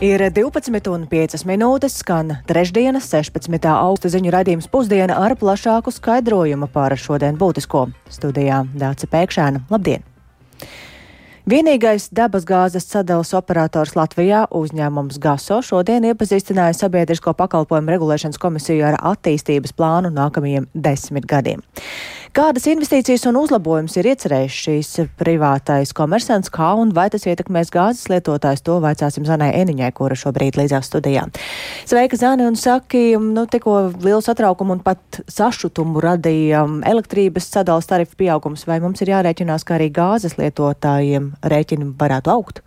Ir 0.00 0.22
12,5 0.32 1.42
minūtes, 1.44 1.98
skan 2.00 2.30
trešdienas, 2.48 3.04
16. 3.12 3.66
augusta 3.68 4.08
ziņu 4.08 4.30
raidījums 4.32 4.70
pusdiena 4.72 5.18
ar 5.20 5.34
plašāku 5.36 5.92
skaidrojumu 5.92 6.70
par 6.72 6.94
šodien 6.96 7.36
būtisko. 7.36 7.82
Studijā 8.08 8.62
Dāca 8.80 9.10
Pēkšēna. 9.12 9.66
Labdien! 9.68 10.06
Vienīgais 11.50 12.08
dabasgāzes 12.16 12.88
sadalas 12.88 13.34
operators 13.36 13.92
Latvijā 13.92 14.46
uzņēmums 14.56 15.20
GASO 15.20 15.60
šodien 15.68 16.08
iepazīstināja 16.08 16.78
Sabiedrisko 16.78 17.36
pakalpojumu 17.36 17.92
regulēšanas 17.92 18.40
komisiju 18.40 18.86
ar 18.88 18.96
attīstības 19.12 19.76
plānu 19.76 20.14
nākamajiem 20.16 20.70
desmit 20.72 21.28
gadiem. 21.28 21.60
Kādas 22.30 22.62
investīcijas 22.70 23.24
un 23.26 23.34
uzlabojumus 23.40 23.96
ir 23.98 24.06
iecerējis 24.12 24.58
šīs 24.64 24.90
privātais 25.18 25.90
komersants, 25.96 26.52
kā 26.54 26.68
un 26.78 26.92
vai 26.94 27.08
tas 27.10 27.24
ietekmēs 27.26 27.72
gāzes 27.74 28.06
lietotājs, 28.12 28.62
to 28.62 28.76
vaicāsim 28.84 29.26
Zanai 29.26 29.48
Eniņai, 29.58 29.88
kura 29.98 30.14
šobrīd 30.14 30.60
līdzās 30.60 30.86
studijā. 30.86 31.24
Sveika, 31.90 32.20
Zani, 32.20 32.46
un 32.46 32.54
saki, 32.60 33.16
nu, 33.18 33.48
tikko 33.50 33.80
lielu 33.96 34.22
satraukumu 34.22 34.76
un 34.78 34.84
pat 34.86 35.24
sašutumu 35.26 35.98
radīja 36.06 36.62
elektrības 36.92 37.50
sadalas 37.50 37.90
tarifu 37.90 38.14
pieaugums, 38.22 38.62
vai 38.70 38.78
mums 38.84 39.02
ir 39.02 39.10
jārēķinās, 39.16 39.66
ka 39.66 39.80
arī 39.80 39.90
gāzes 39.98 40.38
lietotājiem 40.38 41.32
rēķini 41.42 41.94
varētu 41.98 42.36
augt? 42.36 42.62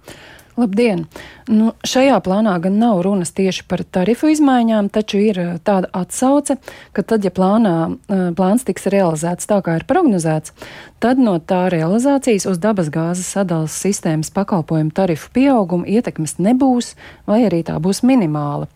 Labdien! 0.53 1.07
Nu, 1.49 1.71
šajā 1.87 2.19
plānā 2.21 2.53
gan 2.61 2.75
nav 2.77 2.99
runas 3.01 3.31
tieši 3.33 3.63
par 3.65 3.81
tarifu 3.83 4.29
izmaiņām, 4.29 4.91
taču 4.93 5.17
ir 5.23 5.39
eh, 5.41 5.47
tāda 5.65 5.89
atsauce, 5.97 6.59
ka 6.93 7.01
tad, 7.01 7.25
ja 7.25 7.31
plānā, 7.33 7.73
eh, 7.89 8.21
plāns 8.37 8.65
tiks 8.67 8.85
realizēts 8.93 9.49
tā, 9.49 9.57
kā 9.65 9.79
ir 9.79 9.87
prognozēts, 9.89 10.53
tad 11.01 11.17
no 11.17 11.39
tā 11.41 11.65
realizācijas 11.73 12.45
uz 12.51 12.61
dabasgāzes 12.61 13.33
sadalas 13.33 13.73
sistēmas 13.81 14.29
pakalpojumu 14.35 14.93
tarifu 14.93 15.33
pieauguma 15.33 15.89
ietekmes 15.89 16.37
nebūs, 16.37 16.93
vai 17.25 17.43
arī 17.49 17.63
tā 17.65 17.79
būs 17.81 18.03
minimāla. 18.05 18.69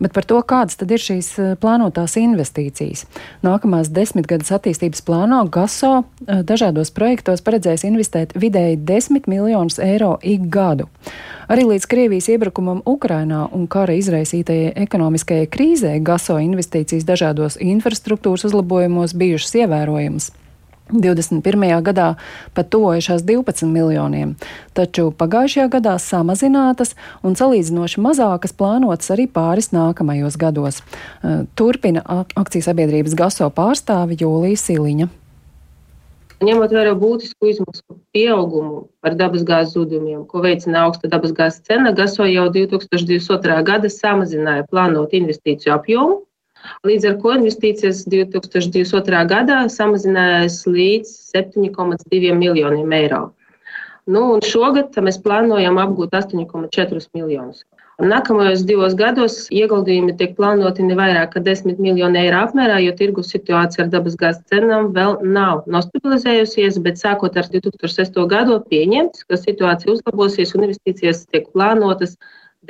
Bet 0.00 0.14
par 0.16 0.24
to, 0.24 0.38
kādas 0.40 0.78
tad 0.80 0.92
ir 0.94 1.02
šīs 1.02 1.28
eh, 1.38 1.52
plānotās 1.60 2.16
investīcijas. 2.20 3.04
Nākamās 3.44 3.90
desmitgades 3.92 4.52
attīstības 4.56 5.04
plānā 5.04 5.42
GASO 5.52 5.92
eh, 6.00 6.40
dažādos 6.46 6.92
projektos 6.96 7.44
paredzēs 7.44 7.84
investēt 7.88 8.32
vidēji 8.38 8.80
10 8.88 9.28
miljonus 9.30 9.80
eiro 9.82 10.16
ik 10.22 10.48
gadu. 10.52 10.88
Arī 11.50 11.66
līdz 11.66 11.88
Krievijas 11.90 12.30
iebrukumam 12.30 12.80
Ukrainā 12.86 13.46
un 13.52 13.66
kara 13.70 13.96
izraisītajai 13.98 14.76
ekonomiskajai 14.86 15.48
krīzē 15.50 15.96
GASO 16.06 16.38
investīcijas 16.40 17.08
dažādos 17.08 17.58
infrastruktūras 17.60 18.46
uzlabojumos 18.48 19.16
bijušas 19.18 19.58
ievērojamas. 19.64 20.30
21. 20.92 21.82
gadā 21.86 22.14
pat 22.54 22.70
tuvojušās 22.72 23.22
12 23.26 23.68
miljoniem, 23.70 24.34
taču 24.74 25.10
pagājušajā 25.16 25.68
gadā 25.72 25.96
samazinātas 26.02 26.96
un 27.22 27.36
salīdzinoši 27.38 28.02
mazākas 28.02 28.54
plānotas 28.56 29.12
arī 29.14 29.28
pāris 29.30 29.72
nākamajos 29.74 30.38
gados. 30.40 30.80
Eh, 30.80 31.46
turpina 31.54 32.02
akcijas 32.34 32.70
sabiedrības 32.70 33.14
GASO 33.14 33.50
pārstāve 33.54 34.18
Jūlija 34.20 34.58
Siliņa. 34.58 35.08
Ņemot 36.40 36.72
vērā 36.72 36.94
būtisku 36.96 37.50
izmaksu 37.50 37.98
pieaugumu 38.16 38.86
par 39.04 39.12
dabasgāzes 39.12 39.74
zudumiem, 39.76 40.22
ko 40.24 40.40
veicina 40.40 40.86
augsta 40.86 41.10
dabasgāzes 41.12 41.60
cena, 41.68 41.92
GASO 41.92 42.24
jau 42.30 42.46
2022. 42.54 43.58
gada 43.68 43.90
samazināja 43.92 44.64
plānot 44.70 45.12
investīciju 45.12 45.74
apjomu 45.74 46.22
Līdz 46.86 47.08
ar 47.10 47.18
to 47.22 47.34
investīcijas 47.38 48.04
2022. 48.12 49.24
gadā 49.32 49.60
samazinājās 49.72 50.62
līdz 50.68 51.12
7,2 51.34 52.34
miljoniem 52.36 52.96
eiro. 53.00 53.26
Nu, 54.10 54.40
šogad 54.42 54.96
mēs 55.04 55.20
plānojam 55.22 55.78
apgūt 55.80 56.16
8,4 56.16 57.04
miljonus. 57.14 57.64
Nākamajos 58.00 58.62
divos 58.64 58.94
gados 58.96 59.34
ieguldījumi 59.52 60.14
tiek 60.16 60.32
plānoti 60.38 60.86
ne 60.86 60.94
vairāk 60.96 61.34
kā 61.34 61.42
10 61.44 61.76
miljonu 61.84 62.16
eiro 62.16 62.38
apmērā, 62.46 62.78
jo 62.80 62.94
tirgus 62.96 63.28
situācija 63.34 63.84
ar 63.84 63.90
dabasgāzes 63.92 64.46
cenām 64.48 64.88
vēl 64.96 65.18
nav 65.36 65.66
nostabilizējusies, 65.74 66.78
bet 66.86 66.96
sākot 66.96 67.36
ar 67.36 67.50
2006. 67.52 68.16
gadu 68.30 68.56
pieņemts, 68.72 69.26
ka 69.28 69.36
situācija 69.36 69.92
uzlabosies 69.98 70.54
un 70.56 70.64
investīcijas 70.70 71.26
tiek 71.28 71.50
plānotas 71.52 72.16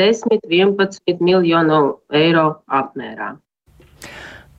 10-11 0.03 1.23
miljonu 1.23 1.81
eiro 2.11 2.49
apmērā. 2.67 3.37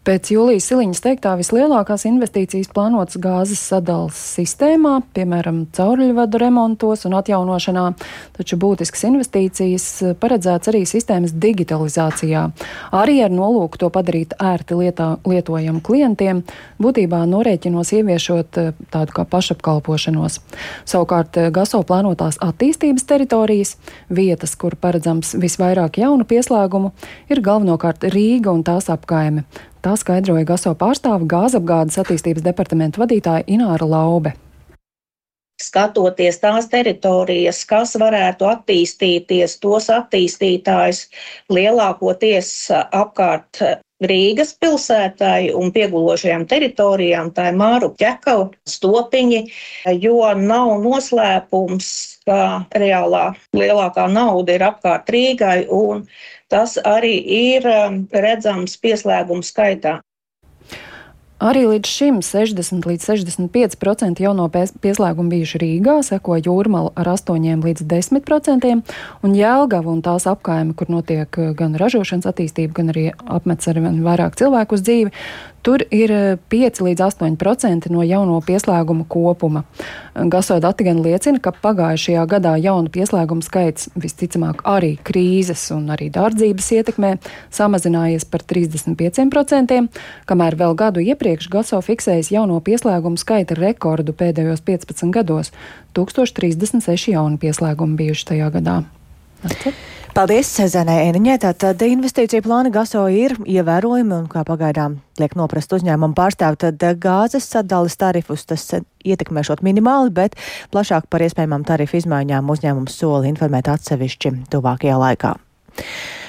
Pēc 0.02 0.32
Jūlijas 0.34 0.66
Siliņas 0.66 1.04
teiktā 1.06 1.32
vislielākās 1.38 2.08
investīcijas 2.10 2.72
plānotas 2.74 3.20
gāzes 3.22 3.60
sadalas 3.62 4.18
sistēmā, 4.34 4.96
piemēram, 5.14 5.60
cauruļvadu 5.78 6.40
remontos 6.42 7.06
un 7.06 7.14
atjaunošanā, 7.20 7.84
taču 8.34 8.58
būtiskas 8.64 9.06
investīcijas 9.12 9.86
paredzēts 10.18 10.72
arī 10.74 10.82
sistēmas 10.90 11.36
digitalizācijā, 11.38 12.48
arī 12.98 13.20
ar 13.22 13.36
nolūku 13.38 13.84
to 13.84 13.92
padarīt 13.94 14.34
ērti 14.42 14.80
lietā, 14.82 15.12
lietojamu 15.22 15.86
klientiem, 15.86 16.42
būtībā 16.82 17.22
norēķinos 17.30 17.94
ieviešot 18.00 18.58
eh, 18.58 18.74
tādu 18.90 19.20
kā 19.20 19.30
pašapkalpošanos. 19.30 20.42
Savukārt 20.82 21.38
eh, 21.38 21.52
GASO 21.54 21.84
plānotās 21.86 22.42
attīstības 22.42 23.06
teritorijas, 23.06 23.78
vietas, 24.10 24.58
kur 24.58 24.74
paredzams 24.82 25.38
visvairāk 25.38 26.02
jaunu 26.02 26.26
pieslēgumu, 26.26 26.90
ir 27.30 27.46
galvenokārt 27.46 28.10
Rīga 28.10 28.50
un 28.50 28.66
tās 28.66 28.90
apkaime 28.90 29.46
Tā 29.82 29.96
skaidroja 29.98 30.46
GASO 30.46 30.76
pārstāve 30.78 31.26
gāzapgādes 31.26 31.98
attīstības 31.98 32.44
departamenta 32.46 33.02
vadītāja 33.02 33.48
Ināra 33.50 33.88
Laube. 33.90 34.36
Skatoties 35.62 36.38
tās 36.42 36.68
teritorijas, 36.70 37.64
kas 37.70 37.96
varētu 38.02 38.46
attīstīties, 38.50 39.58
tos 39.62 39.90
attīstītājus 39.94 41.08
lielākoties 41.54 42.52
apkārt 42.74 43.62
Rīgas 44.02 44.56
pilsētai 44.58 45.52
un 45.54 45.70
piegulošajām 45.76 46.48
teritorijām, 46.50 47.30
tā 47.36 47.52
ir 47.52 47.58
Māru 47.60 47.92
ķekava, 48.00 48.48
stopiņi, 48.66 49.42
jo 50.02 50.16
nav 50.40 50.72
noslēpums, 50.82 51.90
ka 52.26 52.40
reālā 52.82 53.28
lielākā 53.58 54.08
nauda 54.10 54.58
ir 54.58 54.66
apkārt 54.66 55.10
Rīgai 55.14 55.68
un 55.70 56.08
tas 56.50 56.78
arī 56.82 57.14
ir 57.38 57.68
um, 57.70 58.02
redzams 58.26 58.78
pieslēgumu 58.82 59.46
skaitā. 59.46 60.00
Arī 61.42 61.64
līdz 61.66 61.90
šim 61.90 62.20
60 62.22 62.86
līdz 62.86 63.06
65% 63.10 64.20
jauno 64.22 64.44
pieslēgumu 64.54 65.32
bijuši 65.34 65.62
Rīgā, 65.64 65.96
seko 66.06 66.36
Jūrmala 66.38 66.92
ar 66.94 67.10
8 67.16 67.64
līdz 67.66 67.88
10%, 67.90 68.76
un 69.26 69.34
Jēlgava 69.34 69.90
un 69.90 70.04
tās 70.06 70.28
apkaime, 70.30 70.76
kur 70.78 70.92
notiek 70.94 71.40
uh, 71.42 71.50
gan 71.58 71.74
ražošanas 71.82 72.30
attīstība, 72.30 72.76
gan 72.78 72.94
arī 72.94 73.08
apmets 73.26 73.72
ar 73.72 73.82
vairāk 73.82 74.38
cilvēku 74.38 74.78
uz 74.78 74.86
dzīvi, 74.86 75.16
Tur 75.62 75.84
ir 75.94 76.12
5 76.50 76.50
eh, 76.50 76.84
līdz 76.88 77.04
8% 77.06 77.90
no 77.94 78.02
jauno 78.02 78.40
pieslēgumu 78.42 79.06
kopuma. 79.06 79.62
Gaso 80.16 80.58
dati 80.60 80.88
gan 80.88 81.04
liecina, 81.06 81.38
ka 81.38 81.54
pagājušajā 81.54 82.24
gadā 82.30 82.56
jaunu 82.58 82.90
pieslēgumu 82.90 83.46
skaits 83.46 83.92
visticamāk 83.94 84.64
arī 84.66 84.96
krīzes 85.06 85.68
un 85.76 85.92
arī 85.94 86.10
dārdzības 86.14 86.70
ietekmē 86.78 87.12
samazinājies 87.54 88.26
par 88.26 88.42
35%, 88.50 89.78
kamēr 90.26 90.58
vēl 90.58 90.74
gadu 90.80 91.04
iepriekš 91.06 91.52
Gaso 91.54 91.82
fiksējis 91.86 92.32
jauno 92.34 92.58
pieslēgumu 92.66 93.22
skaita 93.22 93.58
rekordu 93.60 94.18
pēdējos 94.18 94.66
15 94.66 95.14
gados- 95.14 95.54
1036 95.94 97.14
jaunu 97.14 97.38
pieslēgumu 97.38 98.02
bijuši 98.02 98.28
tajā 98.34 98.50
gadā. 98.58 98.82
Atcer? 99.48 99.74
Paldies, 100.12 100.50
Zenē 100.68 100.98
Eniņē. 101.08 101.38
Tātad 101.40 101.80
investīcija 101.86 102.44
plāni 102.44 102.68
GASO 102.74 103.06
ir 103.16 103.38
ievērojami 103.48 104.12
un, 104.18 104.26
kā 104.32 104.44
pagaidām 104.44 104.98
liek 105.22 105.38
noprast 105.40 105.72
uzņēmumu 105.78 106.18
pārstāvi, 106.18 106.60
tad 106.66 106.84
gāzes 107.00 107.48
sadalas 107.48 107.96
tarifus 107.96 108.44
tas 108.50 108.66
ietekmēšot 109.08 109.64
minimāli, 109.64 110.12
bet 110.12 110.36
plašāk 110.76 111.08
par 111.08 111.24
iespējamām 111.24 111.64
tarifu 111.64 112.02
izmaiņām 112.02 112.52
uzņēmums 112.52 112.98
soli 113.00 113.32
informēt 113.32 113.72
atsevišķi 113.72 114.34
tuvākajā 114.52 115.00
laikā. 115.00 115.32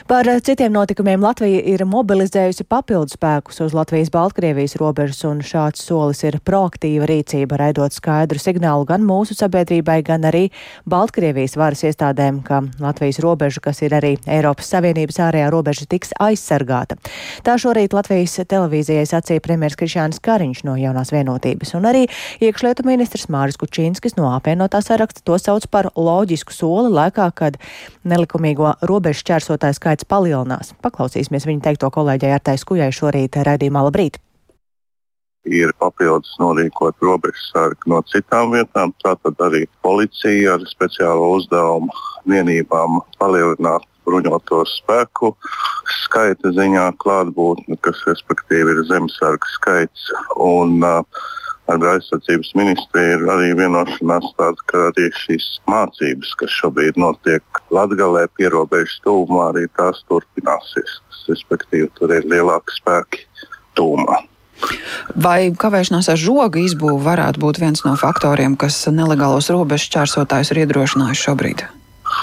Par 0.06 0.26
citiem 0.42 0.72
notikumiem 0.74 1.22
Latvija 1.22 1.60
ir 1.62 1.84
mobilizējusi 1.86 2.64
papildus 2.66 3.14
spēkus 3.14 3.60
uz 3.62 3.74
Latvijas-Baltkrievijas 3.76 4.74
robežas, 4.80 5.20
un 5.28 5.42
šāds 5.46 5.84
solis 5.86 6.24
ir 6.26 6.40
proaktīva 6.42 7.06
rīcība, 7.06 7.54
raidot 7.60 7.94
skaidru 7.94 8.40
signālu 8.42 8.82
gan 8.88 9.04
mūsu 9.06 9.36
sabiedrībai, 9.38 10.00
gan 10.02 10.26
arī 10.26 10.48
Baltkrievijas 10.90 11.54
varas 11.60 11.84
iestādēm, 11.86 12.40
ka 12.42 12.64
Latvijas 12.82 13.20
robeža, 13.22 13.62
kas 13.62 13.82
ir 13.86 13.94
arī 13.94 14.16
Eiropas 14.26 14.72
Savienības 14.74 15.20
ārējā 15.28 15.52
robeža, 15.54 15.86
tiks 15.86 16.10
aizsargāta. 16.18 16.98
Tā 17.46 17.54
šorīt 17.62 17.94
Latvijas 17.94 18.40
televīzijai 18.50 19.06
sacīja 19.06 19.44
premjeras 19.46 19.78
Krišāns 19.78 20.18
Kariņš 20.24 20.64
no 20.66 20.74
jaunās 20.82 21.14
vienotības, 21.14 21.76
un 21.78 21.86
arī 21.92 22.08
iekšlietu 22.42 22.88
ministrs 22.90 23.30
Māris 23.30 23.60
Kučīnskis 23.60 24.18
no 24.18 24.32
apvienotā 24.34 24.82
saraksta 24.82 25.22
to 25.22 25.38
sauc 25.38 25.70
par 25.70 25.92
loģisku 25.94 26.58
soli 26.58 26.90
laikā, 26.90 27.30
kad 27.38 27.62
nelikumīgo 28.02 28.74
robežu 28.82 29.22
šķērsotājs 29.22 29.78
skaits 29.78 29.91
palielinās. 30.08 30.72
Paklausīsimies 30.82 31.44
viņa 31.48 31.68
teikto 31.68 31.92
kolēģei 31.92 32.32
Artai 32.32 32.56
Skujai 32.60 32.92
šorīt 32.94 33.36
raidījumā 33.44 33.84
Labrīt 33.88 34.22
ir 35.42 35.72
papildus 35.78 36.36
norīkot 36.38 37.02
robežsargi 37.02 37.90
no 37.90 38.02
citām 38.06 38.52
vietām. 38.54 38.92
Tātad 39.02 39.40
arī 39.42 39.64
policija 39.82 40.56
ar 40.56 40.66
speciālo 40.70 41.32
uzdevumu 41.38 41.90
vienībām 42.30 43.00
palielināt 43.18 43.86
bruņoto 44.06 44.62
spēku 44.66 45.32
skaita 46.04 46.52
ziņā 46.54 46.88
klātbūtne, 47.02 47.78
kas 47.86 48.02
respektīvi 48.06 48.76
ir 48.76 48.82
zemesarga 48.90 49.54
skaits. 49.56 50.08
Un, 50.36 50.80
uh, 50.82 51.22
ar 51.72 51.86
aizsardzības 51.94 52.52
ministriju 52.58 53.16
ir 53.16 53.24
arī 53.34 53.52
vienošanās 53.58 54.28
tāda, 54.38 54.66
ka 54.70 54.86
arī 54.90 55.08
šīs 55.22 55.48
mācības, 55.70 56.34
kas 56.40 56.58
šobrīd 56.60 57.00
notiek 57.00 57.62
Latvijā, 57.74 58.26
pierobežas 58.38 58.98
tūmā, 59.06 59.48
arī 59.50 59.66
tās 59.78 60.04
turpināsies. 60.10 61.00
Respektīvi, 61.28 61.86
tur 61.98 62.10
ir 62.16 62.26
lielāki 62.26 62.74
spēki 62.80 63.26
tūmā. 63.78 64.22
Vai 65.18 65.50
kavēšanās 65.58 66.08
ar 66.12 66.18
žoga 66.20 66.60
izbūvi 66.62 67.02
varētu 67.02 67.42
būt 67.42 67.60
viens 67.62 67.84
no 67.86 67.94
faktoriem, 67.98 68.56
kas 68.58 68.84
nelegālos 68.94 69.50
robežu 69.54 69.90
čērsotājus 69.96 70.52
ir 70.54 70.64
iedrošinājuši 70.64 71.24
šobrīd? 71.28 71.64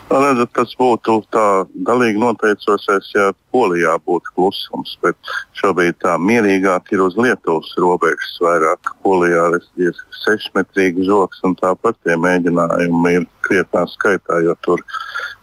Redzat, 0.09 0.49
tas 0.55 0.71
būtu 0.79 1.19
tā 1.33 1.45
galīgi 1.85 2.21
noteicosies, 2.21 3.11
ja 3.13 3.27
Polijā 3.53 3.97
būtu 4.07 4.31
klusums, 4.35 4.95
bet 5.03 5.31
šobrīd 5.59 5.99
tā 6.01 6.15
mierīgāk 6.21 6.93
ir 6.95 7.03
uz 7.05 7.17
Lietuvas 7.19 7.69
robežas 7.77 8.39
vairāk. 8.41 8.93
Polijā 9.05 9.45
ir 9.83 10.01
sešmetrīgs 10.23 11.05
žoks 11.09 11.43
un 11.45 11.55
tāpat 11.59 11.99
tie 12.05 12.17
mēģinājumi 12.17 13.13
ir 13.19 13.29
krietnā 13.45 13.85
skaitā, 13.91 14.41
jo 14.45 14.55
tur 14.65 14.83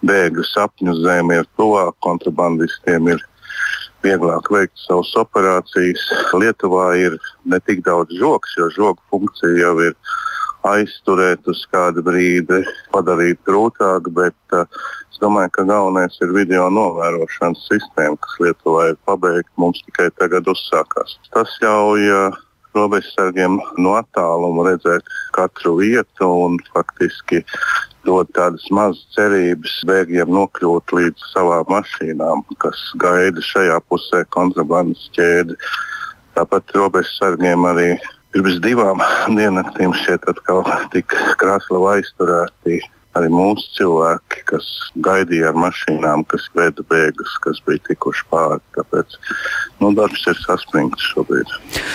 bēgļu 0.06 0.44
sapņu 0.50 0.98
zeme 1.04 1.42
ir 1.42 1.48
tuvāk, 1.60 1.94
kontrabandistiem 2.06 3.12
ir 3.14 3.24
vieglāk 4.06 4.50
veikt 4.52 4.78
savas 4.82 5.12
operācijas. 5.18 6.02
Lietuvā 6.34 6.90
ir 7.00 7.18
ne 7.44 7.60
tik 7.66 7.84
daudz 7.86 8.14
žoks, 8.18 8.54
jo 8.58 8.70
žoga 8.74 9.02
funkcija 9.10 9.62
jau 9.62 9.74
ir 9.88 9.98
aizturēt 10.70 11.46
uz 11.50 11.62
kādu 11.72 12.02
brīdi, 12.06 12.62
padarīt 12.94 13.40
grūtāk, 13.48 14.10
bet 14.16 14.56
uh, 14.56 14.66
es 15.10 15.20
domāju, 15.22 15.52
ka 15.54 15.66
galvenais 15.68 16.18
ir 16.24 16.34
video 16.36 16.66
novērošanas 16.72 17.68
sistēma, 17.70 18.18
kas 18.22 18.40
Lietuvā 18.42 18.90
ir 18.92 18.98
pabeigta, 19.08 19.52
mums 19.60 19.82
tikai 19.86 20.10
tagad 20.18 20.48
uzsākās. 20.52 21.18
Tas 21.34 21.54
ļauj 21.62 22.10
uh, 22.14 22.42
robežsargiem 22.76 23.58
no 23.80 23.96
attāluma 23.98 24.66
redzēt 24.70 25.06
katru 25.36 25.76
vietu 25.80 26.28
un 26.46 26.58
faktiski 26.74 27.42
dod 28.06 28.30
tādas 28.36 28.66
mazas 28.74 29.02
cerības 29.16 29.78
bēgļiem 29.88 30.30
nokļūt 30.36 30.94
līdz 30.98 31.30
savām 31.32 31.66
mašīnām, 31.72 32.44
kas 32.62 32.82
gaida 33.02 33.42
šajā 33.42 33.80
pusē 33.90 34.22
kontrabandas 34.36 35.08
ķēdi. 35.16 35.56
Tāpat 36.36 36.76
robežsargiem 36.76 37.64
arī 37.70 37.88
pirms 38.36 38.60
divām 38.60 39.00
diennaktīm 39.32 39.94
šeit 39.96 40.26
atkal 40.28 40.60
tika 40.92 41.32
krāsla 41.40 41.80
aizturēti 41.94 42.82
arī 43.16 43.30
mūsu 43.32 43.64
cilvēki, 43.78 44.42
kas 44.50 44.66
gaidīja 45.00 45.48
ar 45.48 45.56
mašīnām, 45.56 46.26
kas 46.28 46.50
veda 46.52 46.84
bēgļus, 46.90 47.38
kas 47.40 47.62
bija 47.64 47.80
tikuši 47.88 48.26
pāri. 48.28 48.60
Tāpēc 48.76 49.16
nu, 49.80 49.94
darbs 49.96 50.26
ir 50.28 50.36
saspringts 50.42 51.08
šobrīd. 51.14 51.54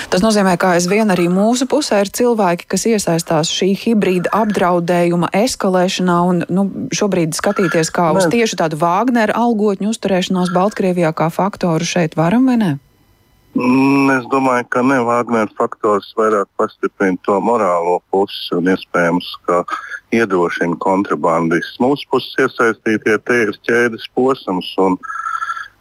Tas 0.10 0.26
nozīmē, 0.26 0.56
ka 0.58 0.74
aizvien 0.80 1.14
arī 1.14 1.28
mūsu 1.30 1.70
pusē 1.70 2.02
ir 2.02 2.10
cilvēki, 2.10 2.66
kas 2.74 2.88
iesaistās 2.90 3.54
šī 3.54 3.70
hibrīda 3.84 4.34
apdraudējuma 4.42 5.30
eskalēšanā 5.44 6.20
un 6.32 6.46
nu, 6.50 6.68
šobrīd 6.90 7.38
skatīties 7.38 7.94
kā 7.94 8.10
uz 8.18 8.26
tieši 8.34 8.64
tādu 8.64 8.82
Vāgneru 8.82 9.38
algotņu 9.38 9.94
uzturēšanās 9.94 10.56
Baltkrievijā 10.58 11.14
kā 11.14 11.30
faktoru 11.30 11.86
šeit 11.86 12.18
varam 12.18 12.50
vai 12.50 12.58
ne? 12.66 12.78
Mm, 13.52 14.08
es 14.14 14.28
domāju, 14.32 14.64
ka 14.72 14.80
ne 14.80 15.02
Vāģnera 15.04 15.52
faktors 15.58 16.14
vairāk 16.16 16.48
pastiprina 16.56 17.20
to 17.28 17.36
morālo 17.44 17.98
pusi 18.14 18.56
un 18.56 18.70
iespējams, 18.72 19.28
ka 19.44 19.66
iedrošina 20.16 20.80
kontrabandists. 20.80 21.82
Mūsu 21.84 22.08
puses 22.14 22.38
iesaistītie 22.46 23.18
tie 23.28 23.42
ir 23.50 23.52
ķēdes 23.68 24.08
posms. 24.16 24.72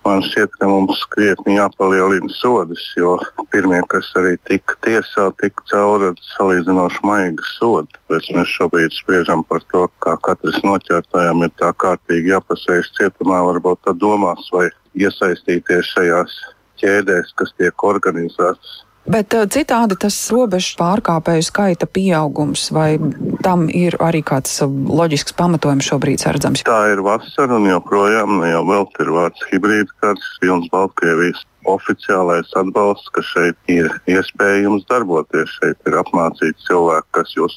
Man 0.02 0.22
šķiet, 0.26 0.58
ka 0.58 0.67
mums 0.67 1.05
krietni 1.14 1.58
jāpalielina 1.61 2.32
sodas, 2.40 2.82
jo 2.99 3.19
pirmie, 3.52 3.82
kas 3.93 4.08
arī 4.19 4.34
tika 4.49 4.75
tiesāti, 4.82 5.44
tika 5.44 5.66
cauri 5.70 6.11
ar 6.11 6.23
salīdzinoši 6.34 7.02
maigu 7.06 7.50
sodu. 7.55 7.87
Tāpēc 7.94 8.31
mēs 8.34 8.55
šobrīd 8.58 8.96
spriežam 8.96 9.44
par 9.46 9.62
to, 9.70 9.87
kā 10.02 10.16
katrs 10.26 10.58
noķertājam 10.66 11.44
ir 11.46 11.52
tā 11.61 11.70
kārtīgi 11.84 12.34
jāpasēž 12.34 12.96
cietumā, 12.96 13.44
varbūt 13.52 13.84
tad 13.87 14.00
domās, 14.02 14.49
vai 14.56 14.73
iesaistīties 14.99 15.93
šajās 15.94 16.40
ķēdēs, 16.81 17.35
kas 17.38 17.53
tiek 17.59 17.85
organizētas. 17.87 18.81
Bet 19.11 19.32
uh, 19.32 19.47
citādi 19.49 19.97
tas 19.99 20.17
robežu 20.31 20.75
pārkāpēju 20.79 21.44
skaita 21.47 21.87
pieaugums, 21.88 22.67
vai 22.75 22.99
tam 23.43 23.65
ir 23.73 23.97
arī 23.97 24.21
kāds 24.27 24.61
uh, 24.61 24.69
loģisks 24.69 25.35
pamatojums 25.38 25.88
šobrīd 25.88 26.27
redzams? 26.29 26.65
Tā 26.69 26.82
ir 26.93 27.00
vasara 27.06 27.56
un 27.56 27.69
joprojām 27.71 28.37
nu, 28.37 28.44
jau 28.44 28.61
vēl 28.69 28.85
ir 29.00 29.12
vārds 29.17 29.47
hibrīda 29.50 29.97
karš, 30.05 30.29
Vilns 30.44 30.69
Baltkrievijas 30.75 31.41
oficiālais 31.71 32.53
atbalsts, 32.61 33.09
ka 33.17 33.25
šeit 33.25 33.73
ir 33.73 33.88
iespējams 34.09 34.85
darboties. 34.93 35.56
Šeit 35.59 35.88
ir 35.88 35.97
apmācīti 36.00 36.69
cilvēki, 36.69 37.09
kas 37.17 37.35
jūs 37.37 37.56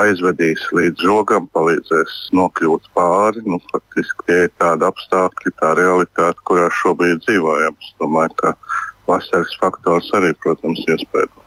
aizvedīs 0.00 0.62
līdz 0.76 1.06
žogam, 1.06 1.48
palīdzēs 1.56 2.16
nokļūt 2.36 2.90
pāri. 2.96 3.44
Nu, 3.48 3.60
faktiski 3.72 4.28
tie 4.28 4.38
ir 4.46 4.52
tādi 4.60 4.86
apstākļi, 4.88 5.54
tā 5.60 5.72
realitāte, 5.78 6.44
kurā 6.48 6.68
šobrīd 6.82 7.24
dzīvojam. 7.24 7.76
Es 7.80 7.96
domāju, 8.02 8.36
ka 8.42 8.54
vasaras 9.08 9.56
faktors 9.62 10.12
arī, 10.18 10.34
protams, 10.42 10.84
iespējams. 10.84 11.42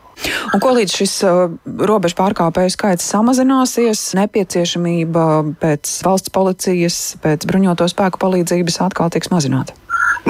Un 0.54 0.60
ko 0.60 0.74
līdz 0.76 0.96
šis 1.00 1.14
uh, 1.24 1.46
robežu 1.88 2.18
pārkāpēju 2.20 2.74
skaits 2.74 3.06
samazināsies, 3.08 4.02
nepieciešamība 4.20 5.26
pēc 5.62 5.94
valsts 6.04 6.34
policijas, 6.36 6.98
pēc 7.24 7.48
bruņoto 7.48 7.88
spēku 7.88 8.20
palīdzības 8.20 8.82
atkal 8.90 9.14
tiks 9.16 9.32
mazināta? 9.32 9.78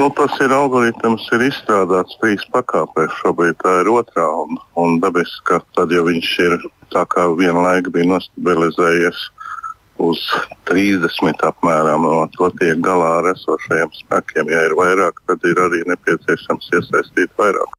Nu, 0.00 0.06
tas 0.16 0.32
ir 0.40 0.48
algoritms, 0.56 1.26
ir 1.36 1.42
izstrādāts 1.44 2.14
trīs 2.22 2.44
pakāpēs. 2.54 3.18
Šobrīd 3.18 3.58
tā 3.60 3.74
ir 3.82 3.90
otrā, 3.92 4.24
un, 4.42 4.56
un 4.80 4.94
dabiski, 5.02 5.42
ka 5.50 5.58
tad, 5.76 5.92
ja 5.92 6.00
viņš 6.06 6.30
ir 6.40 6.54
tā 6.94 7.02
kā 7.12 7.26
viena 7.36 7.66
laika 7.66 7.92
bija 7.92 8.08
nostabilizējies 8.08 9.20
uz 10.00 10.22
30 10.70 11.44
apmēram, 11.50 12.08
no 12.08 12.22
to 12.38 12.48
tiek 12.62 12.80
galā 12.86 13.10
ar 13.18 13.28
esošajiem 13.34 13.92
spēkiem. 13.98 14.48
Ja 14.54 14.64
ir 14.70 14.78
vairāk, 14.80 15.20
tad 15.28 15.44
ir 15.44 15.60
arī 15.66 15.82
nepieciešams 15.92 16.72
iesaistīt 16.80 17.36
vairāk. 17.36 17.76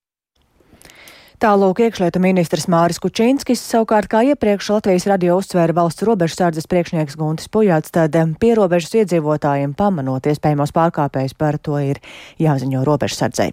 Tālūk 1.42 1.80
iekšlietu 1.82 2.20
ministrs 2.22 2.68
Māris 2.70 3.00
Kučīnskis, 3.02 3.64
savukārt 3.66 4.06
kā 4.12 4.20
iepriekš 4.30 4.68
Latvijas 4.76 5.08
radio 5.10 5.40
uzsvēra 5.40 5.74
valsts 5.74 6.06
robežsardzes 6.06 6.70
priekšnieks 6.70 7.18
Guntis 7.18 7.50
Pujāts, 7.50 7.90
tad 7.90 8.14
pierobežas 8.38 8.94
iedzīvotājiem 9.00 9.74
pamanot 9.74 10.30
iespējamos 10.30 10.70
pārkāpējus 10.76 11.34
par 11.42 11.58
to 11.58 11.82
ir 11.82 11.98
jāziņo 12.38 12.84
robežsardzei. 12.86 13.50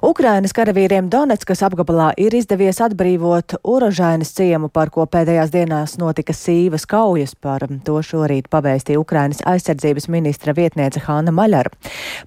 Ukrainas 0.00 0.54
karavīriem 0.56 1.10
Donetskas 1.12 1.60
apgabalā 1.66 2.06
ir 2.16 2.32
izdevies 2.32 2.78
atbrīvot 2.80 3.58
Urožainas 3.68 4.30
ciemu, 4.32 4.70
par 4.72 4.88
ko 4.88 5.04
pēdējās 5.04 5.52
dienās 5.52 5.98
notika 6.00 6.32
sīvas 6.32 6.86
kaujas. 6.88 7.34
Par 7.36 7.66
to 7.84 7.98
šorīt 8.00 8.48
pavēstīja 8.48 8.96
Ukrainas 8.96 9.44
aizsardzības 9.44 10.08
ministra 10.08 10.56
vietniece 10.56 11.04
Hanna 11.04 11.36
Maļara. 11.36 11.68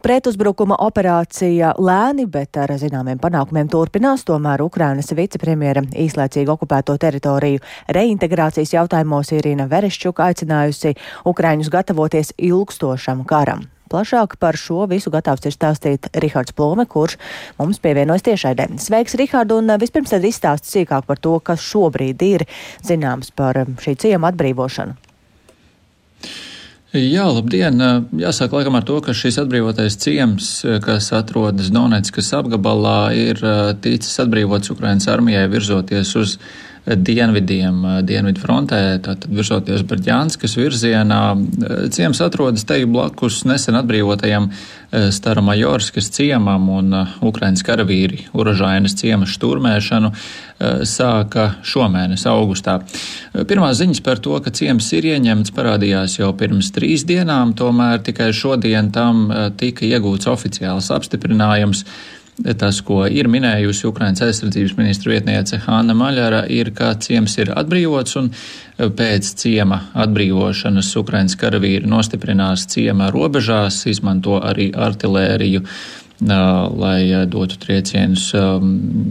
Pretuzbrukuma 0.05 0.77
operācija 0.85 1.73
lēni, 1.81 2.27
bet 2.29 2.61
ar 2.61 2.77
zināmiem 2.77 3.17
panākumiem 3.17 3.73
turpinās, 3.73 4.21
tomēr 4.29 4.61
Ukrainas 4.61 5.09
vicepremjera 5.09 5.81
īslaicīgi 5.97 6.53
okupēto 6.53 6.99
teritoriju 7.01 7.65
reintegrācijas 7.89 8.77
jautājumos 8.77 9.33
Irina 9.33 9.65
Verešķuka 9.65 10.29
aicinājusi 10.29 10.93
Ukraiņus 11.25 11.73
gatavoties 11.73 12.35
ilgstošam 12.37 13.25
karam. 13.25 13.72
Plašāk 13.93 14.39
par 14.41 14.57
šo 14.57 14.87
visu 14.89 15.11
gatavs 15.13 15.45
ir 15.45 15.53
stāstīt 15.53 16.07
Rihards 16.17 16.55
Plome, 16.57 16.87
kurš 16.89 17.19
mums 17.59 17.77
pievienojas 17.83 18.25
tiešraidē. 18.25 18.71
Sveiks, 18.81 19.13
Rihard, 19.21 19.53
un 19.53 19.69
vispirms 19.77 20.15
tad 20.15 20.25
izstāst 20.25 20.65
sīkāk 20.65 21.05
par 21.05 21.21
to, 21.21 21.35
kas 21.37 21.61
šobrīd 21.61 22.25
ir 22.25 22.47
zināms 22.81 23.29
par 23.37 23.61
šī 23.85 23.93
ciema 24.01 24.33
atbrīvošanu. 24.33 24.97
Jā, 26.93 27.23
labdien! 27.25 27.79
Jāsāk 28.21 28.51
laikam 28.53 28.75
ar 28.77 28.83
to, 28.85 28.99
ka 29.01 29.15
šis 29.17 29.39
atbrīvotais 29.41 29.95
ciems, 29.97 30.49
kas 30.85 31.07
atrodas 31.17 31.71
Donetskas 31.73 32.29
apgabalā, 32.37 33.13
ir 33.17 33.41
ticis 33.81 34.21
atbrīvots 34.21 34.69
Ukrainas 34.75 35.09
armijai 35.09 35.47
virzoties 35.49 36.13
uz 36.17 36.35
dienvidiem, 36.83 37.79
dienvidu 38.03 38.41
frontē, 38.43 38.79
tātad 39.03 39.31
virzoties 39.31 39.85
Berģānskas 39.87 40.57
virzienā. 40.59 41.21
Ciems 41.95 42.19
atrodas 42.25 42.65
te 42.67 42.81
blakus 42.83 43.43
nesen 43.47 43.77
atbrīvotajam 43.79 44.49
Staramajorskas 44.91 46.11
ciemam 46.13 46.67
un 46.69 46.91
Ukrainas 47.25 47.63
karavīri 47.65 48.27
Uražainas 48.37 48.97
ciema 48.99 49.25
šturmēšanu 49.29 50.11
sāka 50.87 51.47
šomēnes 51.65 52.27
augustā. 52.29 52.79
Pirmās 53.33 53.79
ziņas 53.79 54.03
par 54.05 54.19
to, 54.23 54.35
ka 54.43 54.53
ciems 54.53 54.91
ir 54.93 55.07
ieņemts, 55.15 55.53
parādījās 55.55 56.19
jau 56.19 56.33
pirms 56.37 56.73
trīs 56.75 57.07
dienām, 57.09 57.55
tomēr 57.57 58.03
tikai 58.03 58.29
šodien 58.35 58.91
tam 58.93 59.29
tika 59.57 59.87
iegūts 59.87 60.29
oficiāls 60.29 60.91
apstiprinājums. 60.93 61.87
Tas, 62.57 62.79
ko 62.81 63.03
ir 63.05 63.27
minējusi 63.29 63.85
Ukrainas 63.85 64.23
aizsardzības 64.25 64.73
ministra 64.79 65.11
vietniece 65.13 65.59
Hanna 65.67 65.93
Maļara, 65.93 66.39
ir, 66.49 66.71
ka 66.73 66.95
ciems 66.97 67.35
ir 67.37 67.51
atbrīvots 67.53 68.17
un 68.17 68.31
pēc 68.97 69.29
ciema 69.37 69.83
atbrīvošanas 70.05 70.89
Ukrainas 70.97 71.37
karavīri 71.37 71.85
nostiprinās 71.89 72.65
ciema 72.73 73.11
robežās, 73.13 73.83
izmanto 73.91 74.39
arī 74.41 74.71
artilēriju 74.73 75.61
lai 76.21 77.25
dotu 77.27 77.57
triecienus, 77.59 78.29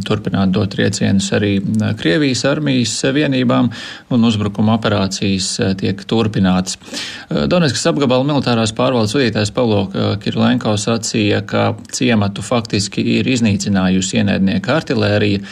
turpinātu 0.07 0.55
dot 0.55 0.71
triecienus 0.73 1.29
arī 1.37 1.57
Krievijas 1.99 2.45
armijas 2.49 2.95
vienībām, 3.15 3.69
un 4.15 4.25
uzbrukuma 4.25 4.77
operācijas 4.79 5.77
tiek 5.81 6.01
turpinātas. 6.09 6.79
Donetskas 7.29 7.85
apgabala 7.91 8.25
militārās 8.29 8.73
pārvaldes 8.77 9.17
vadītājs 9.19 9.53
Pavlo 9.55 9.85
Kirlenko 10.23 10.77
sacīja, 10.81 11.43
ka 11.47 11.73
ciematu 11.93 12.45
faktiski 12.45 13.05
ir 13.19 13.29
iznīcinājusi 13.29 14.23
ienaidnieka 14.23 14.77
artilērija, 14.79 15.43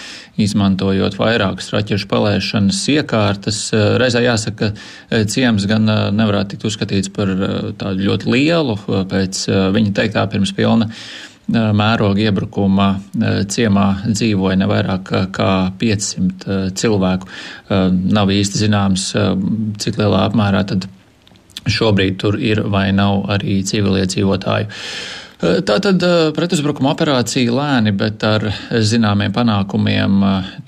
izmantojot 0.40 1.18
vairākas 1.20 1.68
raķešu 1.74 2.08
palaišanas 2.08 2.78
iekārtas. 2.94 3.58
Reizē 4.00 4.22
jāsaka, 4.24 4.70
ka 5.10 5.24
ciems 5.28 5.66
gan 5.68 5.84
nevarētu 6.16 6.54
tikt 6.54 6.70
uzskatīts 6.70 7.12
par 7.12 7.34
tādu 7.80 8.06
ļoti 8.06 8.30
lielu, 8.32 8.78
pēc 9.10 9.42
viņa 9.76 9.98
teiktā 9.98 10.24
pirms 10.30 10.54
pilna 10.56 10.88
mēroga 11.50 12.24
iebrukuma 12.26 12.88
ciemā 13.50 13.86
dzīvoja 14.06 14.58
ne 14.60 14.68
vairāk 14.70 15.12
kā 15.34 15.50
500 15.80 16.60
cilvēku. 16.78 17.28
Nav 18.18 18.32
īsti 18.34 18.64
zināms, 18.64 19.10
cik 19.82 20.00
lielā 20.00 20.24
apmērā 20.28 20.64
tad 20.70 20.86
šobrīd 21.70 22.18
tur 22.20 22.38
ir 22.40 22.62
vai 22.72 22.88
nav 22.96 23.26
arī 23.36 23.60
civiliedzīvotāju. 23.66 24.70
Tātad 25.40 26.02
pretuzbrukuma 26.36 26.90
operācija 26.92 27.48
lēni, 27.54 27.94
bet 27.96 28.20
ar 28.28 28.42
zināmiem 28.84 29.32
panākumiem 29.32 30.18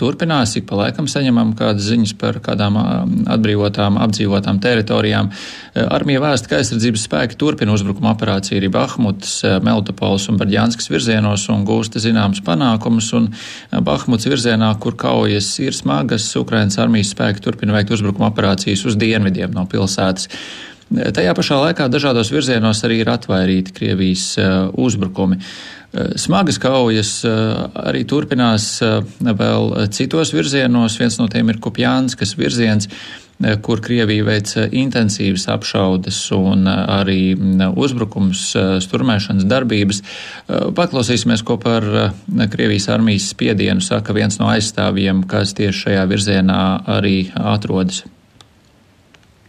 turpinās. 0.01 0.55
Ik 0.57 0.65
pa 0.71 0.79
laikam 0.79 1.05
saņemam 1.13 1.51
kādas 1.59 1.91
ziņas 1.91 2.15
par 2.17 2.39
kādām 2.41 2.79
atbrīvotām, 3.35 3.99
apdzīvotām 4.01 4.63
teritorijām. 4.65 5.29
Armija 5.77 6.25
vēsta, 6.25 6.49
ka 6.49 6.63
aizsardzības 6.63 7.05
spēki 7.05 7.37
turpina 7.37 7.77
uzbrukuma 7.77 8.15
operāciju 8.15 8.63
arī 8.63 8.73
Bahmutas, 8.73 9.37
Meltopols 9.61 10.31
un 10.33 10.41
Barģānskas 10.41 10.89
virzienos 10.89 11.45
un 11.53 11.69
gūsta 11.69 12.01
zināmas 12.01 12.41
panākumus. 12.47 13.13
Un 13.21 13.29
Bahmutas 13.85 14.33
virzienā, 14.33 14.73
kur 14.81 14.97
kaujas 14.97 15.53
ir 15.61 15.77
smagas, 15.77 16.33
Ukrainas 16.41 16.81
armijas 16.81 17.13
spēki 17.13 17.45
turpina 17.45 17.77
veikt 17.77 17.93
uzbrukuma 17.93 18.33
operācijas 18.33 18.89
uz 18.89 18.97
dienvidiem 18.97 19.53
no 19.53 19.69
pilsētas. 19.69 20.33
Tajā 20.93 21.33
pašā 21.37 21.57
laikā 21.57 21.87
dažādos 21.89 22.29
virzienos 22.33 22.83
arī 22.85 23.01
ir 23.01 23.11
atvairīti 23.13 23.73
Krievijas 23.77 24.27
uh, 24.37 24.69
uzbrukumi. 24.77 25.39
Uh, 25.39 26.13
smagas 26.21 26.59
kaujas 26.61 27.15
uh, 27.25 27.65
arī 27.81 28.03
turpinās 28.09 28.67
vēl 29.23 29.73
citos 29.95 30.35
virzienos. 30.37 30.99
Viens 31.01 31.17
no 31.21 31.29
tiem 31.33 31.49
ir 31.53 31.61
Kupjānskas 31.65 32.37
virziens, 32.37 32.91
kur 33.65 33.81
Krievija 33.83 34.27
veic 34.27 34.53
intensīvas 34.71 35.49
apšaudes 35.51 36.19
un 36.37 36.69
arī 36.69 37.33
uzbrukums, 37.75 38.45
sturmēšanas 38.85 39.49
darbības. 39.51 40.03
Paklausīsimies, 40.79 41.43
ko 41.43 41.59
par 41.59 41.89
Krievijas 42.53 42.87
armijas 42.95 43.33
spiedienu 43.33 43.83
saka 43.83 44.15
viens 44.15 44.39
no 44.39 44.53
aizstāvjiem, 44.53 45.27
kas 45.27 45.57
tieši 45.59 45.89
šajā 45.89 46.09
virzienā 46.15 46.65
arī 47.01 47.17
atrodas 47.35 48.05